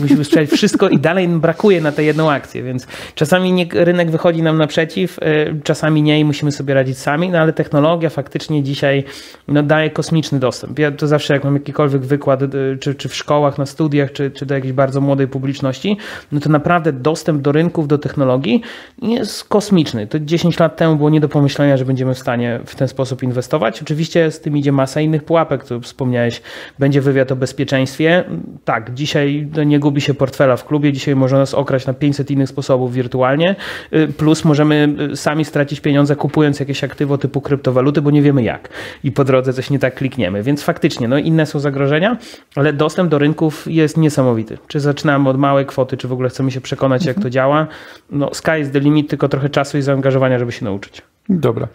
musimy 0.00 0.24
sprzedać 0.24 0.50
wszystko 0.50 0.88
i 0.88 0.98
dalej 0.98 1.28
brakuje 1.28 1.80
na 1.80 1.92
tę 1.92 2.04
jedną 2.04 2.30
akcję, 2.30 2.62
więc 2.62 2.86
czasami 3.14 3.52
nie, 3.52 3.66
rynek 3.72 4.10
wychodzi 4.10 4.42
nam 4.42 4.58
naprzeciw, 4.58 5.18
y, 5.18 5.60
czasami 5.64 6.02
nie 6.02 6.20
i 6.20 6.24
musimy 6.24 6.52
sobie 6.52 6.74
radzić 6.74 6.98
sami, 6.98 7.28
no 7.28 7.38
ale 7.38 7.52
technologia 7.52 8.10
faktycznie 8.10 8.62
dzisiaj 8.62 9.04
no, 9.48 9.62
daje 9.62 9.90
kosmiczny 9.90 10.38
dostęp. 10.38 10.78
Ja 10.78 10.92
to 10.92 11.06
zawsze 11.06 11.34
jak 11.34 11.44
mam 11.44 11.54
jakikolwiek 11.54 12.02
wykład, 12.02 12.42
y, 12.42 12.78
czy, 12.80 12.94
czy 12.94 13.08
w 13.08 13.14
szkołach, 13.14 13.58
na 13.58 13.66
studiach, 13.66 14.12
czy, 14.12 14.30
czy 14.30 14.46
do 14.46 14.54
jakiejś 14.54 14.72
bardzo 14.72 15.00
młodej 15.00 15.28
publiczności, 15.28 15.96
no 16.32 16.40
to 16.40 16.48
naprawdę 16.48 16.92
dostęp 16.92 17.42
do 17.42 17.52
rynków, 17.52 17.88
do 17.88 17.98
technologii 17.98 18.62
jest 19.02 19.44
kosmiczny 19.44 20.07
to 20.08 20.20
10 20.20 20.58
lat 20.58 20.76
temu 20.76 20.96
było 20.96 21.10
nie 21.10 21.20
do 21.20 21.28
pomyślenia, 21.28 21.76
że 21.76 21.84
będziemy 21.84 22.14
w 22.14 22.18
stanie 22.18 22.60
w 22.66 22.74
ten 22.74 22.88
sposób 22.88 23.22
inwestować. 23.22 23.82
Oczywiście 23.82 24.30
z 24.30 24.40
tym 24.40 24.56
idzie 24.56 24.72
masa 24.72 25.00
innych 25.00 25.24
pułapek, 25.24 25.64
tu 25.64 25.80
wspomniałeś, 25.80 26.42
będzie 26.78 27.00
wywiad 27.00 27.32
o 27.32 27.36
bezpieczeństwie. 27.36 28.24
Tak, 28.64 28.94
dzisiaj 28.94 29.48
nie 29.66 29.78
gubi 29.78 30.00
się 30.00 30.14
portfela 30.14 30.56
w 30.56 30.64
klubie, 30.64 30.92
dzisiaj 30.92 31.16
można 31.16 31.38
nas 31.38 31.54
okraść 31.54 31.86
na 31.86 31.94
500 31.94 32.30
innych 32.30 32.48
sposobów 32.48 32.92
wirtualnie, 32.92 33.56
y, 33.92 34.08
plus 34.08 34.44
możemy 34.44 34.88
y, 35.12 35.16
sami 35.16 35.44
stracić 35.44 35.80
pieniądze 35.80 36.16
kupując 36.16 36.60
jakieś 36.60 36.84
aktywo 36.84 37.18
typu 37.18 37.40
kryptowaluty, 37.40 38.02
bo 38.02 38.10
nie 38.10 38.22
wiemy 38.22 38.42
jak 38.42 38.68
i 39.04 39.12
po 39.12 39.24
drodze 39.24 39.52
coś 39.52 39.70
nie 39.70 39.78
tak 39.78 39.94
klikniemy. 39.94 40.42
Więc 40.42 40.62
faktycznie, 40.62 41.08
no 41.08 41.18
inne 41.18 41.46
są 41.46 41.58
zagrożenia, 41.58 42.16
ale 42.56 42.72
dostęp 42.72 43.10
do 43.10 43.18
rynków 43.18 43.66
jest 43.66 43.96
niesamowity. 43.96 44.58
Czy 44.68 44.80
zaczynamy 44.80 45.28
od 45.28 45.38
małej 45.38 45.66
kwoty, 45.66 45.96
czy 45.96 46.08
w 46.08 46.12
ogóle 46.12 46.28
chcemy 46.28 46.50
się 46.50 46.60
przekonać, 46.60 47.06
jak 47.06 47.20
to 47.22 47.30
działa, 47.30 47.66
no 48.10 48.34
sky 48.34 48.60
is 48.60 48.70
the 48.70 48.80
limit, 48.80 49.10
tylko 49.10 49.28
trochę 49.28 49.48
czasu 49.48 49.78
i 49.78 49.82
zaangażowania 49.82 49.97
zaangażowania, 49.98 50.38
żeby 50.38 50.52
się 50.52 50.64
nauczyć. 50.64 51.02
Dobra. 51.28 51.68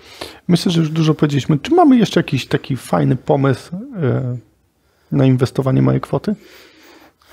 Myślę, 0.48 0.72
że 0.72 0.80
już 0.80 0.90
dużo 0.90 1.14
powiedzieliśmy. 1.14 1.60
Czy 1.60 1.74
mamy 1.74 1.98
jeszcze 1.98 2.20
jakiś 2.20 2.48
taki 2.48 2.78
fajny 2.78 3.16
pomysł 3.16 3.76
e, 3.76 4.38
na 5.12 5.26
inwestowanie 5.26 5.82
małej 5.82 6.02
kwoty? 6.02 6.36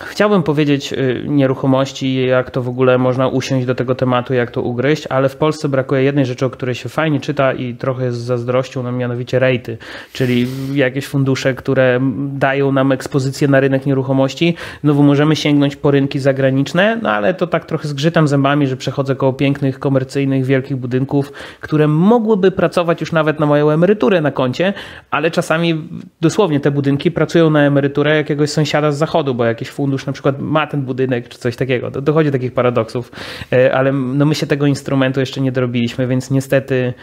Chciałbym 0.05 0.43
powiedzieć 0.43 0.93
y, 0.93 1.25
nieruchomości, 1.27 2.27
jak 2.27 2.51
to 2.51 2.63
w 2.63 2.69
ogóle 2.69 2.99
można 2.99 3.29
usiąść 3.29 3.67
do 3.67 3.75
tego 3.75 3.95
tematu, 3.95 4.35
jak 4.35 4.51
to 4.51 4.63
ugryźć, 4.63 5.07
ale 5.07 5.29
w 5.29 5.37
Polsce 5.37 5.69
brakuje 5.69 6.03
jednej 6.03 6.27
rzeczy, 6.27 6.47
o 6.47 6.51
której 6.51 6.75
się 6.75 6.89
fajnie 6.89 7.21
czyta 7.21 7.53
i 7.53 7.75
trochę 7.75 8.13
z 8.13 8.17
zazdrością, 8.17 8.83
no 8.83 8.93
mianowicie 8.93 9.39
rejty, 9.39 9.79
czyli 10.13 10.47
jakieś 10.75 11.07
fundusze, 11.07 11.55
które 11.55 12.01
dają 12.33 12.73
nam 12.73 12.93
ekspozycję 12.93 13.49
na 13.49 13.61
rynek 13.61 13.87
nieruchomości. 13.87 14.55
Znowu 14.85 15.03
możemy 15.03 15.37
sięgnąć 15.37 15.77
po 15.77 15.91
rynki 15.91 16.19
zagraniczne, 16.19 16.99
no 17.03 17.11
ale 17.11 17.35
to 17.35 17.47
tak 17.47 17.65
trochę 17.65 17.89
zgrzytam 17.89 18.29
zębami, 18.29 18.67
że 18.67 18.77
przechodzę 18.77 19.17
koło 19.17 19.33
pięknych, 19.33 19.79
komercyjnych, 19.79 20.45
wielkich 20.45 20.77
budynków, 20.77 21.33
które 21.61 21.89
mogłyby 21.89 22.51
pracować 22.51 23.01
już 23.01 23.13
nawet 23.13 23.41
na 23.41 23.47
moją 23.47 23.71
emeryturę 23.71 24.21
na 24.21 24.31
koncie, 24.31 24.73
ale 25.11 25.31
czasami 25.31 25.89
dosłownie 26.21 26.61
te 26.61 26.71
budynki 26.71 27.11
pracują 27.11 27.51
na 27.51 27.61
emeryturę 27.61 28.17
jakiegoś 28.17 28.51
sąsiada 28.51 28.93
z 28.93 28.99
zachodu, 28.99 29.35
bo 29.35 29.45
jakieś 29.45 29.69
fundusze 29.71 29.90
fundusz 29.91 30.07
na 30.07 30.13
przykład 30.13 30.41
ma 30.41 30.67
ten 30.67 30.83
budynek 30.83 31.29
czy 31.29 31.39
coś 31.39 31.57
takiego. 31.57 31.91
Dochodzi 31.91 32.31
do 32.31 32.33
takich 32.33 32.53
paradoksów, 32.53 33.13
e, 33.53 33.75
ale 33.75 33.93
no 33.93 34.27
my 34.27 34.35
się 34.35 34.47
tego 34.47 34.67
instrumentu 34.67 35.21
jeszcze 35.21 35.41
nie 35.41 35.53
dorobiliśmy, 35.53 36.07
więc 36.07 36.31
niestety 36.31 36.95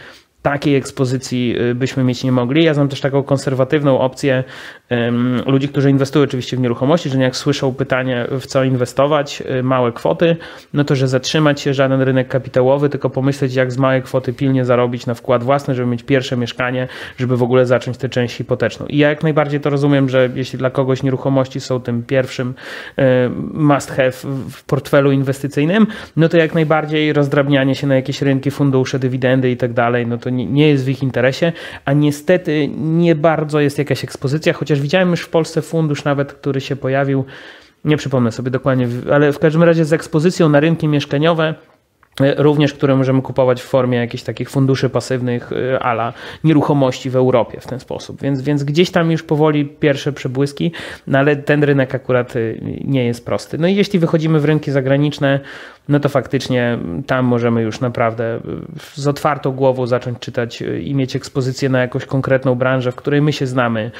takiej 0.42 0.76
ekspozycji 0.76 1.54
y, 1.60 1.74
byśmy 1.74 2.04
mieć 2.04 2.24
nie 2.24 2.32
mogli. 2.32 2.64
Ja 2.64 2.74
znam 2.74 2.88
też 2.88 3.00
taką 3.00 3.22
konserwatywną 3.22 3.98
opcję 3.98 4.44
um, 4.90 5.42
ludzi, 5.46 5.68
którzy 5.68 5.90
inwestują 5.90 6.24
oczywiście 6.24 6.56
w 6.56 6.60
nieruchomości, 6.60 7.10
że 7.10 7.18
jak 7.18 7.36
słyszą 7.36 7.74
pytanie, 7.74 8.26
w 8.40 8.46
co 8.46 8.64
inwestować, 8.64 9.42
y, 9.58 9.62
małe 9.62 9.92
kwoty, 9.92 10.36
no 10.74 10.84
to, 10.84 10.96
że 10.96 11.08
zatrzymać 11.08 11.60
się 11.60 11.74
żaden 11.74 12.00
rynek 12.02 12.28
kapitałowy, 12.28 12.88
tylko 12.88 13.10
pomyśleć, 13.10 13.54
jak 13.54 13.72
z 13.72 13.78
małej 13.78 14.02
kwoty 14.02 14.32
pilnie 14.32 14.64
zarobić 14.64 15.06
na 15.06 15.14
wkład 15.14 15.42
własny, 15.42 15.74
żeby 15.74 15.90
mieć 15.90 16.02
pierwsze 16.02 16.36
mieszkanie, 16.36 16.88
żeby 17.16 17.36
w 17.36 17.42
ogóle 17.42 17.66
zacząć 17.66 17.96
tę 17.96 18.08
część 18.08 18.36
hipoteczną. 18.36 18.86
I 18.86 18.98
ja 18.98 19.08
jak 19.08 19.22
najbardziej 19.22 19.60
to 19.60 19.70
rozumiem, 19.70 20.08
że 20.08 20.28
jeśli 20.34 20.58
dla 20.58 20.70
kogoś 20.70 21.02
nieruchomości 21.02 21.60
są 21.60 21.80
tym 21.80 22.02
pierwszym 22.02 22.54
y, 22.98 23.02
must 23.52 23.90
have 23.90 24.12
w 24.50 24.64
portfelu 24.66 25.12
inwestycyjnym, 25.12 25.86
no 26.16 26.28
to 26.28 26.36
jak 26.36 26.54
najbardziej 26.54 27.12
rozdrabnianie 27.12 27.74
się 27.74 27.86
na 27.86 27.94
jakieś 27.94 28.22
rynki, 28.22 28.50
fundusze, 28.50 28.98
dywidendy 28.98 29.50
i 29.50 29.56
tak 29.56 29.72
dalej, 29.72 30.06
no 30.06 30.18
to 30.18 30.27
nie, 30.30 30.46
nie 30.46 30.68
jest 30.68 30.84
w 30.84 30.88
ich 30.88 31.02
interesie, 31.02 31.52
a 31.84 31.92
niestety 31.92 32.68
nie 32.76 33.14
bardzo 33.14 33.60
jest 33.60 33.78
jakaś 33.78 34.04
ekspozycja, 34.04 34.52
chociaż 34.52 34.80
widziałem 34.80 35.10
już 35.10 35.20
w 35.20 35.28
Polsce 35.28 35.62
fundusz 35.62 36.04
nawet, 36.04 36.32
który 36.32 36.60
się 36.60 36.76
pojawił, 36.76 37.24
nie 37.84 37.96
przypomnę 37.96 38.32
sobie 38.32 38.50
dokładnie, 38.50 38.88
ale 39.12 39.32
w 39.32 39.38
każdym 39.38 39.62
razie 39.62 39.84
z 39.84 39.92
ekspozycją 39.92 40.48
na 40.48 40.60
rynki 40.60 40.88
mieszkaniowe 40.88 41.54
również 42.36 42.74
które 42.74 42.96
możemy 42.96 43.22
kupować 43.22 43.62
w 43.62 43.64
formie 43.64 43.98
jakichś 43.98 44.22
takich 44.22 44.50
funduszy 44.50 44.90
pasywnych 44.90 45.52
y, 45.52 45.78
ala 45.80 46.12
nieruchomości 46.44 47.10
w 47.10 47.16
Europie 47.16 47.60
w 47.60 47.66
ten 47.66 47.80
sposób. 47.80 48.22
Więc, 48.22 48.42
więc 48.42 48.64
gdzieś 48.64 48.90
tam 48.90 49.10
już 49.10 49.22
powoli 49.22 49.64
pierwsze 49.64 50.12
przebłyski, 50.12 50.72
no 51.06 51.18
ale 51.18 51.36
ten 51.36 51.64
rynek 51.64 51.94
akurat 51.94 52.36
y, 52.36 52.60
nie 52.84 53.04
jest 53.04 53.26
prosty. 53.26 53.58
No 53.58 53.68
i 53.68 53.74
jeśli 53.74 53.98
wychodzimy 53.98 54.40
w 54.40 54.44
rynki 54.44 54.70
zagraniczne, 54.70 55.40
no 55.88 56.00
to 56.00 56.08
faktycznie 56.08 56.78
tam 57.06 57.24
możemy 57.24 57.62
już 57.62 57.80
naprawdę 57.80 58.36
y, 58.36 58.40
z 58.94 59.08
otwartą 59.08 59.52
głową 59.52 59.86
zacząć 59.86 60.18
czytać 60.18 60.62
i 60.80 60.94
mieć 60.94 61.16
ekspozycję 61.16 61.68
na 61.68 61.80
jakąś 61.80 62.04
konkretną 62.04 62.54
branżę, 62.54 62.92
w 62.92 62.96
której 62.96 63.22
my 63.22 63.32
się 63.32 63.46
znamy, 63.46 63.90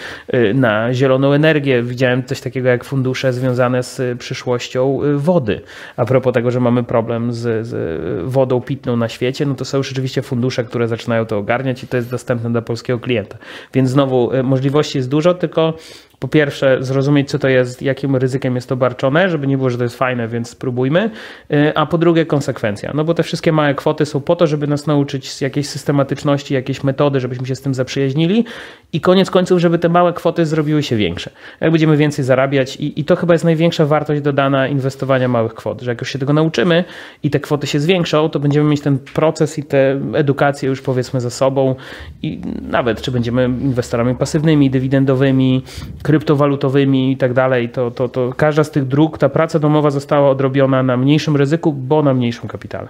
na 0.55 0.95
zieloną 0.95 1.33
energię. 1.33 1.83
Widziałem 1.83 2.25
coś 2.25 2.41
takiego 2.41 2.69
jak 2.69 2.85
fundusze 2.85 3.33
związane 3.33 3.83
z 3.83 4.19
przyszłością 4.19 5.01
wody. 5.17 5.61
A 5.97 6.05
propos 6.05 6.35
tego, 6.35 6.51
że 6.51 6.61
mamy 6.61 6.83
problem 6.83 7.33
z, 7.33 7.67
z 7.67 8.08
wodą 8.25 8.61
pitną 8.61 8.97
na 8.97 9.09
świecie, 9.09 9.47
no 9.47 9.55
to 9.55 9.65
są 9.65 9.79
już 9.79 9.89
rzeczywiście 9.89 10.23
fundusze, 10.23 10.65
które 10.65 10.89
zaczynają 10.89 11.27
to 11.27 11.39
ogarniać 11.39 11.83
i 11.83 11.87
to 11.87 11.97
jest 11.97 12.11
dostępne 12.11 12.51
dla 12.51 12.63
polskiego 12.63 12.99
klienta. 12.99 13.39
Więc 13.75 13.91
znowu 13.91 14.33
e, 14.33 14.43
możliwości 14.43 14.99
jest 14.99 15.09
dużo, 15.09 15.35
tylko 15.35 15.75
po 16.19 16.29
pierwsze 16.29 16.77
zrozumieć, 16.81 17.31
co 17.31 17.39
to 17.39 17.49
jest, 17.49 17.83
jakim 17.83 18.17
ryzykiem 18.17 18.55
jest 18.55 18.69
to 18.69 18.77
barczone, 18.77 19.29
żeby 19.29 19.47
nie 19.47 19.57
było, 19.57 19.71
że 19.71 19.79
to 19.79 19.85
jest 19.85 19.97
fajne, 19.97 20.29
więc 20.29 20.51
spróbujmy, 20.51 21.11
y, 21.53 21.73
a 21.75 21.87
po 21.87 21.99
drugie 21.99 22.27
konsekwencja, 22.27 22.93
no 22.95 23.05
bo 23.05 23.15
te 23.15 23.23
wszystkie 23.23 23.53
małe 23.53 23.75
kwoty 23.75 24.07
są 24.07 24.21
po 24.21 24.37
to, 24.37 24.47
żeby 24.47 24.67
nas 24.67 24.87
nauczyć 24.87 25.43
jakiejś 25.43 25.69
systematyczności, 25.69 26.55
jakiejś 26.55 26.85
metody, 26.85 27.21
żebyśmy 27.21 27.47
się 27.47 27.55
z 27.55 27.61
tym 27.61 27.75
zaprzyjaźnili. 27.75 28.45
I 28.93 29.01
koniec 29.01 29.31
końców, 29.31 29.59
żeby 29.59 29.79
te 29.79 29.89
małe 29.89 30.13
kwoty 30.13 30.47
zrobiły 30.47 30.83
się 30.83 30.97
większe. 30.97 31.31
Jak 31.61 31.71
będziemy 31.71 31.97
więcej 31.97 32.25
zarabiać 32.25 32.77
i, 32.77 33.01
i 33.01 33.05
to 33.05 33.17
chyba 33.17 33.35
jest 33.35 33.45
największa 33.45 33.87
wartość 33.87 34.23
dodana 34.23 34.69
inwestowania 34.69 35.29
małych 35.29 35.55
kwot, 35.55 35.83
że 35.83 35.91
jak 35.91 36.01
już 36.01 36.11
się 36.11 36.19
tego 36.19 36.33
nauczymy 36.33 36.85
i 37.23 37.31
te 37.31 37.41
kwoty 37.41 37.67
się 37.67 37.81
zwiększą, 37.81 38.29
to 38.29 38.41
będziemy 38.41 38.71
mieć 38.71 38.81
ten 38.81 38.99
proces 38.99 39.59
i 39.59 39.63
tę 39.63 40.01
edukację 40.15 40.69
już 40.69 40.83
powiedzmy 40.83 41.21
za 41.21 41.31
sobą. 41.31 41.75
I 42.23 42.41
nawet 42.63 43.03
czy 43.03 43.11
będziemy 43.11 43.45
inwestorami 43.45 44.15
pasywnymi, 44.15 44.71
dywidendowymi, 44.71 45.63
kryptowalutowymi 46.09 47.13
i 47.13 47.17
tak 47.17 47.33
dalej, 47.33 47.69
to, 47.69 47.91
to, 47.91 48.09
to 48.09 48.33
każda 48.37 48.65
z 48.65 48.71
tych 48.71 48.87
dróg, 48.87 49.19
ta 49.19 49.29
praca 49.29 49.59
domowa 49.59 49.91
została 49.91 50.31
odrobiona 50.31 50.83
na 50.83 50.97
mniejszym 50.97 51.37
ryzyku, 51.37 51.73
bo 51.73 52.03
na 52.03 52.15
mniejszym 52.15 52.49
kapitale. 52.49 52.89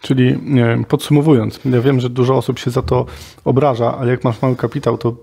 Czyli 0.00 0.38
podsumowując, 0.88 1.60
ja 1.64 1.80
wiem, 1.80 2.00
że 2.00 2.10
dużo 2.10 2.36
osób 2.36 2.58
się 2.58 2.70
za 2.70 2.82
to 2.82 3.06
obraża, 3.44 3.98
ale 3.98 4.10
jak 4.10 4.24
masz 4.24 4.42
mały 4.42 4.56
kapitał, 4.56 4.98
to 4.98 5.16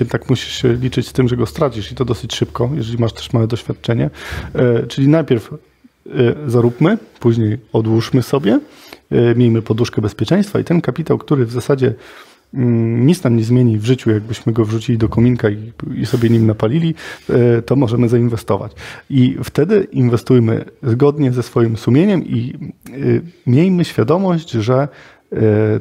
jednak 0.00 0.30
musisz 0.30 0.62
się 0.62 0.72
liczyć 0.72 1.08
z 1.08 1.12
tym, 1.12 1.28
że 1.28 1.36
go 1.36 1.46
stracisz 1.46 1.92
i 1.92 1.94
to 1.94 2.04
dosyć 2.04 2.34
szybko, 2.34 2.70
jeżeli 2.74 2.98
masz 2.98 3.12
też 3.12 3.32
małe 3.32 3.46
doświadczenie. 3.46 4.10
E, 4.54 4.86
czyli 4.86 5.08
najpierw 5.08 5.52
e, 5.52 5.58
zaróbmy, 6.46 6.98
później 7.20 7.58
odłóżmy 7.72 8.22
sobie, 8.22 8.60
e, 9.10 9.34
miejmy 9.34 9.62
poduszkę 9.62 10.02
bezpieczeństwa 10.02 10.60
i 10.60 10.64
ten 10.64 10.80
kapitał, 10.80 11.18
który 11.18 11.46
w 11.46 11.52
zasadzie 11.52 11.94
nic 12.52 13.24
nam 13.24 13.36
nie 13.36 13.44
zmieni 13.44 13.78
w 13.78 13.84
życiu, 13.84 14.10
jakbyśmy 14.10 14.52
go 14.52 14.64
wrzucili 14.64 14.98
do 14.98 15.08
kominka 15.08 15.50
i, 15.50 15.72
i, 15.94 16.06
sobie 16.06 16.30
nim 16.30 16.46
napalili, 16.46 16.94
e, 17.30 17.62
to 17.62 17.76
możemy 17.76 18.08
zainwestować. 18.08 18.72
I 19.10 19.36
wtedy 19.44 19.86
inwestujmy 19.92 20.64
zgodnie 20.82 21.32
ze 21.32 21.42
swoim 21.42 21.76
sumieniem 21.76 22.24
i 22.24 22.54
e, 22.88 22.92
miejmy 23.46 23.84
świadomość, 23.84 24.50
że 24.50 24.88
e, 25.32 25.38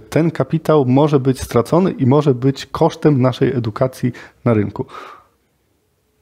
ten 0.09 0.31
kapitał 0.31 0.85
może 0.85 1.19
być 1.19 1.41
stracony 1.41 1.91
i 1.91 2.05
może 2.05 2.33
być 2.33 2.65
kosztem 2.65 3.21
naszej 3.21 3.55
edukacji 3.55 4.11
na 4.45 4.53
rynku. 4.53 4.85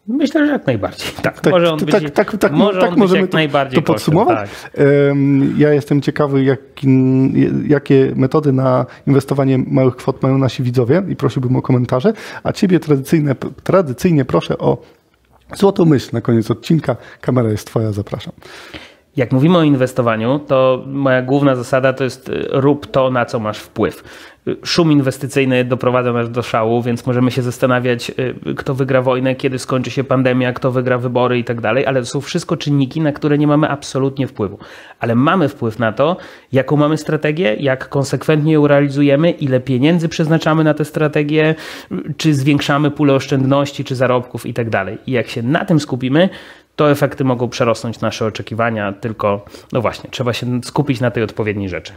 Myślę, 0.08 0.46
że 0.46 0.52
jak 0.52 0.68
najbardziej. 0.68 1.08
Tak, 1.22 1.42
Tak, 1.42 1.54
może 1.54 1.74
on 1.74 1.80
to 1.80 1.86
być, 1.86 1.94
tak, 1.94 2.10
tak, 2.12 2.38
tak, 2.38 2.52
może 2.52 2.82
tak 2.82 2.98
możemy 2.98 3.28
to, 3.28 3.38
najbardziej 3.38 3.76
to 3.76 3.82
podsumować. 3.82 4.50
kosztem, 4.50 4.72
tak. 5.52 5.60
Ja 5.60 5.74
jestem 5.74 6.02
ciekawy, 6.02 6.44
jak, 6.44 6.60
jakie 7.68 8.12
metody 8.16 8.52
na 8.54 8.86
inwestowanie 9.08 9.58
małych 9.68 9.96
kwot 9.96 10.24
mają 10.24 10.38
nasi 10.38 10.63
widzowie 10.63 11.04
i 11.10 11.16
prosiłbym 11.16 11.56
o 11.56 11.62
komentarze. 11.62 12.13
A 12.44 12.52
ciebie 12.52 12.80
tradycyjne, 12.80 13.36
tradycyjnie 13.63 14.26
proszę 14.26 14.58
o 14.58 14.78
złotą 15.56 15.86
myśl 15.86 16.10
na 16.13 16.22
koniec 16.22 16.52
odcinka. 16.52 16.96
Kamera 17.22 17.50
jest 17.50 17.68
twoja, 17.68 17.92
zapraszam. 17.92 18.34
Jak 19.15 19.32
mówimy 19.32 19.58
o 19.58 19.63
inwestowaniu, 19.63 20.39
to 20.39 20.84
moja 20.88 21.21
główna 21.21 21.56
zasada 21.56 21.93
to 21.93 22.04
jest 22.04 22.30
y, 22.30 22.47
rób 22.52 22.88
to, 22.88 23.10
na 23.10 23.26
co 23.26 23.39
masz 23.39 23.58
wpływ. 23.60 24.04
Y, 24.47 24.58
Szum 24.65 24.91
inwestycyjny 24.91 25.65
doprowadza 25.65 26.13
nas 26.13 26.32
do 26.32 26.41
szału, 26.41 26.82
więc 26.82 27.06
możemy 27.06 27.32
się 27.32 27.41
zastanawiać, 27.41 28.10
y, 28.10 28.56
kto 28.56 28.73
wygra 28.73 29.02
wojnę, 29.02 29.36
kiedy 29.36 29.60
skończy 29.60 29.91
się 29.91 30.04
pandemia, 30.04 30.54
kto 30.54 30.71
wygra 30.71 30.97
wybory 30.97 31.39
i 31.39 31.43
tak 31.43 31.62
dalej, 31.62 31.86
ale 31.86 31.99
to 31.99 32.06
są 32.06 32.21
wszystko 32.21 32.58
czynniki, 32.58 33.02
na 33.02 33.12
które 33.12 33.38
nie 33.38 33.47
mamy 33.47 33.69
absolutnie 33.69 34.28
wpływu. 34.28 34.60
Ale 34.99 35.15
mamy 35.15 35.49
wpływ 35.49 35.80
na 35.80 35.91
to, 35.91 36.17
jaką 36.52 36.78
mamy 36.78 36.97
strategię, 36.97 37.56
jak 37.60 37.89
konsekwentnie 37.89 38.54
ją 38.54 38.67
realizujemy, 38.67 39.32
ile 39.32 39.60
pieniędzy 39.60 40.10
przeznaczamy 40.10 40.63
na 40.63 40.73
tę 40.73 40.86
strategię, 40.86 41.56
czy 42.17 42.34
zwiększamy 42.34 42.91
pulę 42.91 43.13
oszczędności, 43.13 43.84
czy 43.84 43.95
zarobków 43.95 44.45
i 44.45 44.54
tak 44.54 44.69
dalej. 44.69 44.97
I 45.08 45.12
jak 45.12 45.28
się 45.28 45.43
na 45.43 45.65
tym 45.65 45.80
skupimy, 45.80 46.30
to 46.76 46.92
efekty 46.92 47.24
mogą 47.24 47.50
przerosnąć 47.50 48.02
nasze 48.02 48.26
oczekiwania, 48.26 48.94
tylko 48.94 49.46
no 49.72 49.82
właśnie, 49.82 50.10
trzeba 50.10 50.34
się 50.34 50.64
skupić 50.64 51.02
na 51.02 51.12
tej 51.12 51.24
odpowiedniej 51.24 51.70
rzeczy. 51.70 51.94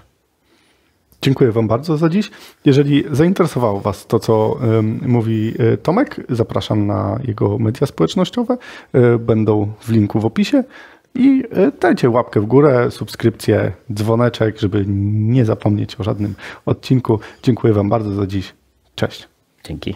Dziękuję 1.22 1.52
Wam 1.52 1.68
bardzo 1.68 1.96
za 1.96 2.08
dziś. 2.08 2.30
Jeżeli 2.64 3.04
zainteresowało 3.10 3.80
Was 3.80 4.06
to, 4.06 4.18
co 4.18 4.58
mówi 5.02 5.54
e, 5.58 5.76
Tomek, 5.76 6.26
zapraszam 6.28 6.86
na 6.86 7.18
jego 7.24 7.58
media 7.58 7.86
społecznościowe. 7.86 8.58
E, 8.92 9.18
Będą 9.18 9.72
w 9.80 9.90
linku 9.90 10.20
w 10.20 10.24
opisie. 10.24 10.64
I 11.14 11.44
e, 11.50 11.72
dajcie 11.80 12.10
łapkę 12.10 12.40
w 12.40 12.46
górę, 12.46 12.90
subskrypcję, 12.90 13.72
dzwoneczek, 13.92 14.58
żeby 14.58 14.84
nie 14.88 15.44
zapomnieć 15.44 16.00
o 16.00 16.04
żadnym 16.04 16.34
odcinku. 16.66 17.20
Dziękuję 17.42 17.72
Wam 17.72 17.88
bardzo 17.88 18.14
za 18.14 18.26
dziś. 18.26 18.54
Cześć. 18.94 19.28
Dzięki. 19.64 19.94